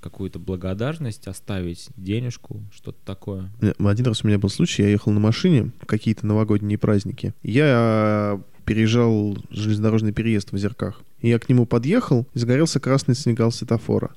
какую-то 0.00 0.38
благодарность, 0.38 1.26
оставить 1.26 1.88
денежку, 1.96 2.62
что-то 2.72 3.04
такое. 3.04 3.50
Один 3.60 4.06
раз 4.06 4.22
у 4.22 4.28
меня 4.28 4.38
был 4.38 4.48
случай, 4.48 4.82
я 4.82 4.90
ехал 4.90 5.10
на 5.10 5.18
машине 5.18 5.72
в 5.80 5.86
какие-то 5.86 6.24
новогодние 6.24 6.78
праздники. 6.78 7.34
Я 7.42 8.40
переезжал 8.64 9.36
железнодорожный 9.50 10.12
переезд 10.12 10.50
в 10.50 10.54
Озерках. 10.54 11.02
Я 11.20 11.38
к 11.38 11.48
нему 11.48 11.66
подъехал, 11.66 12.26
и 12.34 12.38
загорелся 12.38 12.80
красный 12.80 13.14
сигнал 13.14 13.52
светофора. 13.52 14.14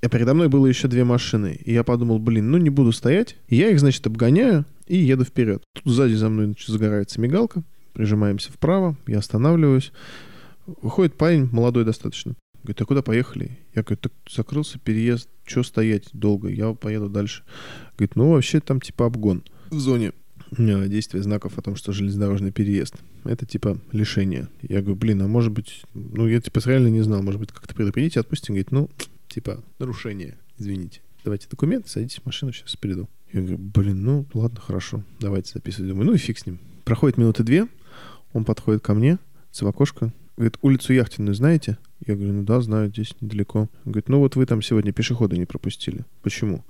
И 0.00 0.08
передо 0.08 0.34
мной 0.34 0.48
было 0.48 0.66
еще 0.66 0.86
две 0.88 1.04
машины. 1.04 1.58
И 1.64 1.72
я 1.72 1.82
подумал, 1.82 2.18
блин, 2.18 2.50
ну 2.50 2.58
не 2.58 2.70
буду 2.70 2.92
стоять. 2.92 3.36
Я 3.48 3.70
их, 3.70 3.80
значит, 3.80 4.06
обгоняю 4.06 4.64
и 4.86 4.96
еду 4.96 5.24
вперед. 5.24 5.62
Тут 5.74 5.92
сзади 5.92 6.14
за 6.14 6.28
мной 6.28 6.46
значит, 6.46 6.68
загорается 6.68 7.20
мигалка. 7.20 7.62
Прижимаемся 7.94 8.52
вправо, 8.52 8.96
я 9.06 9.18
останавливаюсь. 9.18 9.92
Выходит 10.66 11.16
парень, 11.16 11.48
молодой 11.50 11.84
достаточно. 11.84 12.34
Говорит, 12.62 12.82
а 12.82 12.84
куда 12.84 13.02
поехали? 13.02 13.58
Я 13.74 13.82
говорю, 13.82 13.96
так 13.96 14.12
закрылся 14.30 14.78
переезд, 14.78 15.28
что 15.44 15.62
стоять 15.62 16.08
долго? 16.12 16.48
Я 16.48 16.74
поеду 16.74 17.08
дальше. 17.08 17.42
Говорит, 17.96 18.14
ну 18.14 18.32
вообще 18.32 18.60
там 18.60 18.80
типа 18.80 19.06
обгон 19.06 19.42
в 19.70 19.78
зоне 19.78 20.12
э, 20.56 20.88
действия 20.88 21.22
знаков 21.22 21.58
о 21.58 21.62
том, 21.62 21.76
что 21.76 21.92
железнодорожный 21.92 22.52
переезд. 22.52 22.96
Это 23.24 23.46
типа 23.46 23.78
лишение. 23.92 24.48
Я 24.62 24.80
говорю, 24.80 24.96
блин, 24.96 25.22
а 25.22 25.28
может 25.28 25.52
быть, 25.52 25.82
ну 25.94 26.26
я 26.26 26.40
типа 26.40 26.60
реально 26.64 26.88
не 26.88 27.02
знал, 27.02 27.22
может 27.22 27.40
быть 27.40 27.52
как-то 27.52 27.74
предупредите, 27.74 28.20
отпустим. 28.20 28.54
Говорит, 28.54 28.72
ну 28.72 28.90
типа 29.28 29.62
нарушение, 29.78 30.38
извините. 30.58 31.00
Давайте 31.24 31.48
документы, 31.50 31.88
садитесь 31.88 32.20
в 32.20 32.26
машину, 32.26 32.52
сейчас 32.52 32.76
приду. 32.76 33.08
Я 33.32 33.40
говорю, 33.40 33.58
блин, 33.58 34.02
ну 34.02 34.26
ладно, 34.32 34.60
хорошо, 34.60 35.02
давайте 35.20 35.52
записывать. 35.52 35.90
Думаю, 35.90 36.06
ну 36.06 36.14
и 36.14 36.18
фиг 36.18 36.38
с 36.38 36.46
ним. 36.46 36.58
Проходит 36.84 37.18
минуты 37.18 37.42
две, 37.42 37.68
он 38.32 38.44
подходит 38.44 38.82
ко 38.82 38.94
мне, 38.94 39.18
в 39.52 40.12
говорит, 40.38 40.58
улицу 40.62 40.92
Яхтенную 40.92 41.34
знаете? 41.34 41.78
Я 42.06 42.14
говорю, 42.14 42.32
ну 42.32 42.42
да, 42.44 42.60
знаю, 42.60 42.90
здесь 42.90 43.14
недалеко. 43.20 43.62
Он 43.84 43.92
говорит, 43.92 44.08
ну 44.08 44.20
вот 44.20 44.36
вы 44.36 44.46
там 44.46 44.62
сегодня 44.62 44.92
пешехода 44.92 45.36
не 45.36 45.46
пропустили. 45.46 46.04
Почему? 46.22 46.64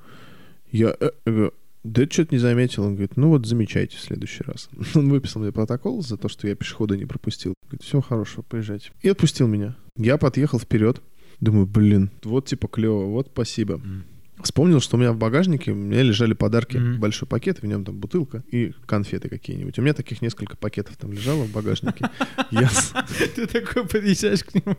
Я, 0.73 0.97
э, 0.99 1.11
я 1.27 1.51
да 1.85 2.07
что-то 2.09 2.35
не 2.35 2.38
заметил. 2.38 2.85
Он 2.85 2.95
говорит, 2.95 3.17
ну 3.17 3.29
вот 3.29 3.47
замечайте 3.47 3.97
в 3.97 4.01
следующий 4.01 4.43
раз. 4.45 4.69
Он 4.95 5.09
выписал 5.09 5.43
мне 5.43 5.53
протокол 5.53 6.03
за 6.03 6.17
то, 6.17 6.29
что 6.29 6.49
я 6.49 6.55
пешехода 6.55 6.97
не 6.97 7.07
пропустил. 7.07 7.55
Говорит, 7.64 7.83
все 7.83 8.01
хорошо, 8.01 8.43
поезжайте. 8.43 8.91
И 9.03 9.09
отпустил 9.09 9.47
меня. 9.47 9.77
Я 9.97 10.19
подъехал 10.19 10.59
вперед. 10.59 11.01
Думаю, 11.41 11.67
блин, 11.67 12.11
вот 12.25 12.47
типа 12.47 12.67
клево, 12.67 13.05
вот 13.05 13.29
спасибо. 13.33 13.75
Mm. 13.75 14.03
Вспомнил, 14.43 14.81
что 14.81 14.97
у 14.97 15.01
меня 15.01 15.12
в 15.12 15.17
багажнике 15.17 15.73
у 15.73 15.75
меня 15.75 16.03
лежали 16.03 16.33
подарки, 16.33 16.77
mm-hmm. 16.77 16.99
большой 16.99 17.27
пакет, 17.27 17.61
в 17.61 17.67
нем 17.67 17.85
там 17.85 17.97
бутылка 17.97 18.45
и 18.51 18.73
конфеты 18.87 19.29
какие-нибудь. 19.29 19.79
У 19.79 19.83
меня 19.83 19.95
таких 19.95 20.23
несколько 20.23 20.57
пакетов 20.57 20.97
там 20.97 21.12
лежало 21.12 21.45
в 21.45 21.53
багажнике. 21.53 22.09
Ты 23.35 23.47
такой 23.47 23.87
подъезжаешь 23.87 24.45
к 24.45 24.55
нему. 24.55 24.77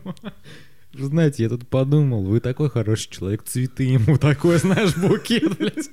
Вы 0.92 1.06
знаете, 1.06 1.44
я 1.44 1.48
тут 1.48 1.68
подумал, 1.68 2.24
вы 2.24 2.40
такой 2.40 2.68
хороший 2.68 3.10
человек, 3.10 3.44
цветы 3.44 3.84
ему 3.84 4.16
такой, 4.18 4.58
знаешь, 4.58 4.96
букет, 4.96 5.56
блядь. 5.56 5.88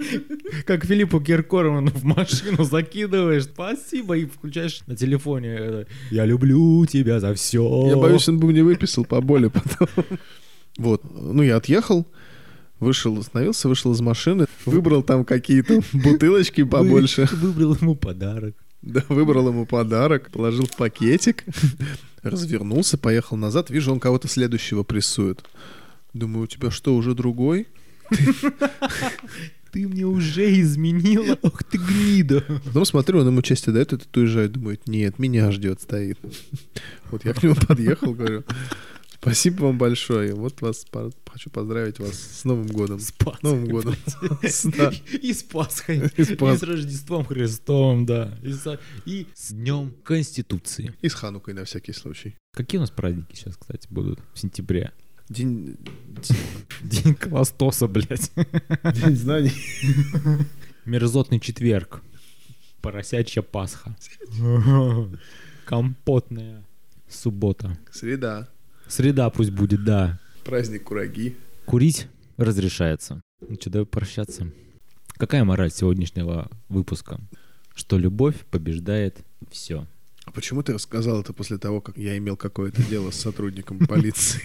Как 0.65 0.85
Филиппу 0.85 1.21
Киркорову 1.21 1.85
в 1.85 2.03
машину 2.03 2.63
закидываешь, 2.63 3.43
спасибо, 3.43 4.17
и 4.17 4.25
включаешь 4.25 4.81
на 4.87 4.95
телефоне. 4.95 5.85
Я 6.09 6.25
люблю 6.25 6.85
тебя 6.87 7.19
за 7.19 7.33
все. 7.35 7.87
Я 7.89 7.97
боюсь, 7.97 8.27
он 8.27 8.39
бы 8.39 8.47
мне 8.47 8.63
выписал 8.63 9.05
по 9.05 9.21
боли 9.21 9.49
потом. 9.49 9.87
Вот, 10.77 11.03
ну 11.11 11.41
я 11.41 11.57
отъехал, 11.57 12.07
Вышел, 12.79 13.17
остановился, 13.17 13.67
вышел 13.67 13.91
из 13.93 14.01
машины, 14.01 14.45
выбрал 14.65 15.01
там 15.01 15.25
какие-то 15.25 15.81
бутылочки 15.93 16.63
побольше. 16.63 17.27
Выбрал 17.31 17.75
ему 17.75 17.95
подарок. 17.95 18.55
Да, 18.81 19.03
выбрал 19.09 19.49
ему 19.49 19.65
подарок, 19.65 20.31
положил 20.31 20.65
в 20.65 20.75
пакетик, 20.75 21.43
развернулся, 22.21 22.97
поехал 22.97 23.35
назад. 23.35 23.69
Вижу, 23.69 23.91
он 23.91 23.99
кого-то 23.99 24.27
следующего 24.27 24.83
прессует. 24.83 25.43
Думаю, 26.13 26.43
у 26.43 26.47
тебя 26.47 26.71
что, 26.71 26.95
уже 26.95 27.13
другой? 27.13 27.67
Ты 29.71 29.87
мне 29.87 30.05
уже 30.05 30.59
изменила, 30.61 31.37
ох 31.41 31.63
ты 31.63 31.77
гнида. 31.77 32.41
Потом 32.65 32.85
смотрю, 32.85 33.19
он 33.19 33.27
ему 33.27 33.41
часть 33.41 33.71
дает, 33.71 33.93
этот 33.93 34.15
уезжает, 34.15 34.53
думает, 34.53 34.87
нет, 34.87 35.19
меня 35.19 35.51
ждет, 35.51 35.81
стоит. 35.81 36.17
Вот 37.11 37.25
я 37.25 37.33
к 37.33 37.43
нему 37.43 37.55
подъехал, 37.55 38.13
говорю, 38.13 38.43
Спасибо 39.19 39.63
вам 39.63 39.77
большое. 39.77 40.33
Вот 40.33 40.61
вас 40.61 40.85
хочу 41.25 41.49
поздравить 41.49 41.99
вас 41.99 42.13
с 42.13 42.43
Новым 42.45 42.67
годом. 42.67 42.99
С 42.99 43.11
Пасхой. 43.11 43.39
Новым 43.43 43.65
годом. 43.65 43.95
И 44.43 45.33
с 45.33 45.43
Пасхой. 45.43 46.11
И 46.15 46.23
с 46.23 46.63
Рождеством 46.63 47.25
Христом, 47.25 48.05
да. 48.05 48.37
И 49.05 49.27
с 49.33 49.51
Днем 49.51 49.93
Конституции. 50.03 50.93
И 51.01 51.09
с 51.09 51.13
Ханукой 51.13 51.53
на 51.53 51.65
всякий 51.65 51.93
случай. 51.93 52.35
Какие 52.53 52.77
у 52.79 52.81
нас 52.81 52.91
праздники 52.91 53.35
сейчас, 53.35 53.57
кстати, 53.57 53.87
будут 53.89 54.19
в 54.33 54.39
сентябре? 54.39 54.91
День... 55.29 55.77
День 56.83 57.15
Кластоса, 57.15 57.87
блядь. 57.87 58.31
День 58.93 59.15
знаний. 59.15 59.51
Мерзотный 60.85 61.39
четверг. 61.39 62.01
Поросячья 62.81 63.41
Пасха. 63.41 63.95
Компотная 65.65 66.63
суббота. 67.09 67.77
Среда. 67.91 68.47
Среда 68.87 69.29
пусть 69.29 69.51
будет, 69.51 69.83
да. 69.83 70.19
Праздник 70.43 70.83
кураги. 70.83 71.35
Курить 71.65 72.07
разрешается. 72.37 73.21
Ну 73.41 73.55
что, 73.59 73.69
давай 73.69 73.85
прощаться. 73.85 74.51
Какая 75.17 75.43
мораль 75.43 75.71
сегодняшнего 75.71 76.49
выпуска? 76.69 77.19
Что 77.75 77.97
любовь 77.97 78.35
побеждает 78.49 79.17
все. 79.51 79.85
А 80.25 80.31
почему 80.31 80.63
ты 80.63 80.73
рассказал 80.73 81.21
это 81.21 81.33
после 81.33 81.57
того, 81.57 81.81
как 81.81 81.97
я 81.97 82.17
имел 82.17 82.37
какое-то 82.37 82.83
дело 82.83 83.11
с 83.11 83.15
сотрудником 83.15 83.79
полиции? 83.87 84.41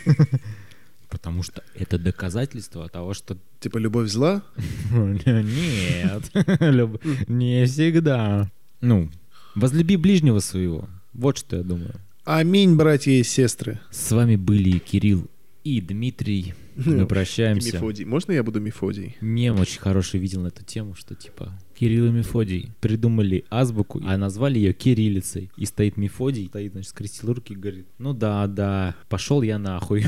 Потому 1.09 1.43
что 1.43 1.63
это 1.75 1.99
доказательство 1.99 2.89
того, 2.89 3.15
что... 3.15 3.37
Типа 3.61 3.79
любовь 3.79 4.11
зла? 4.11 4.43
Нет, 4.91 6.31
не 7.29 7.67
всегда. 7.67 8.51
Ну, 8.81 9.11
возлюби 9.55 9.97
ближнего 9.97 10.39
своего. 10.39 10.89
Вот 11.13 11.39
что 11.39 11.57
я 11.57 11.63
думаю. 11.63 11.95
Аминь, 12.25 12.77
братья 12.77 13.11
и 13.11 13.25
сестры. 13.25 13.81
С 13.91 14.13
вами 14.13 14.37
были 14.37 14.79
Кирилл 14.79 15.29
и 15.65 15.81
Дмитрий. 15.81 16.55
Мы 16.77 17.05
прощаемся. 17.05 17.75
Мефодий. 17.75 18.05
Можно 18.05 18.31
я 18.31 18.45
буду 18.45 18.61
Мефодий? 18.61 19.17
Мем 19.21 19.59
очень 19.59 19.81
хороший 19.81 20.21
видел 20.21 20.43
на 20.43 20.47
эту 20.47 20.65
тему, 20.65 20.95
что 20.95 21.17
типа 21.17 21.53
Кирилл 21.75 22.07
и 22.07 22.11
Мефодий 22.11 22.71
придумали 22.81 23.45
азбуку, 23.51 24.01
а 24.05 24.17
назвали 24.17 24.61
ее 24.61 24.73
кириллицей. 24.73 25.51
И 25.57 25.67
стоит 25.67 25.97
Мефодий, 25.97 26.47
стоит, 26.47 26.71
значит, 26.71 26.91
скрестил 26.91 27.35
руки 27.35 27.55
и 27.55 27.57
говорит, 27.57 27.89
ну 27.99 28.13
да, 28.13 28.47
да, 28.47 28.95
пошел 29.09 29.43
я 29.43 29.59
нахуй. 29.59 30.07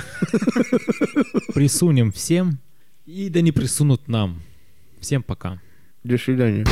Присунем 1.53 2.13
всем, 2.13 2.61
и 3.07 3.29
да 3.29 3.41
не 3.41 3.51
присунут 3.51 4.07
нам. 4.07 4.41
Всем 5.01 5.25
пока. 5.25 5.61
До 6.05 6.17
свидания. 6.17 6.65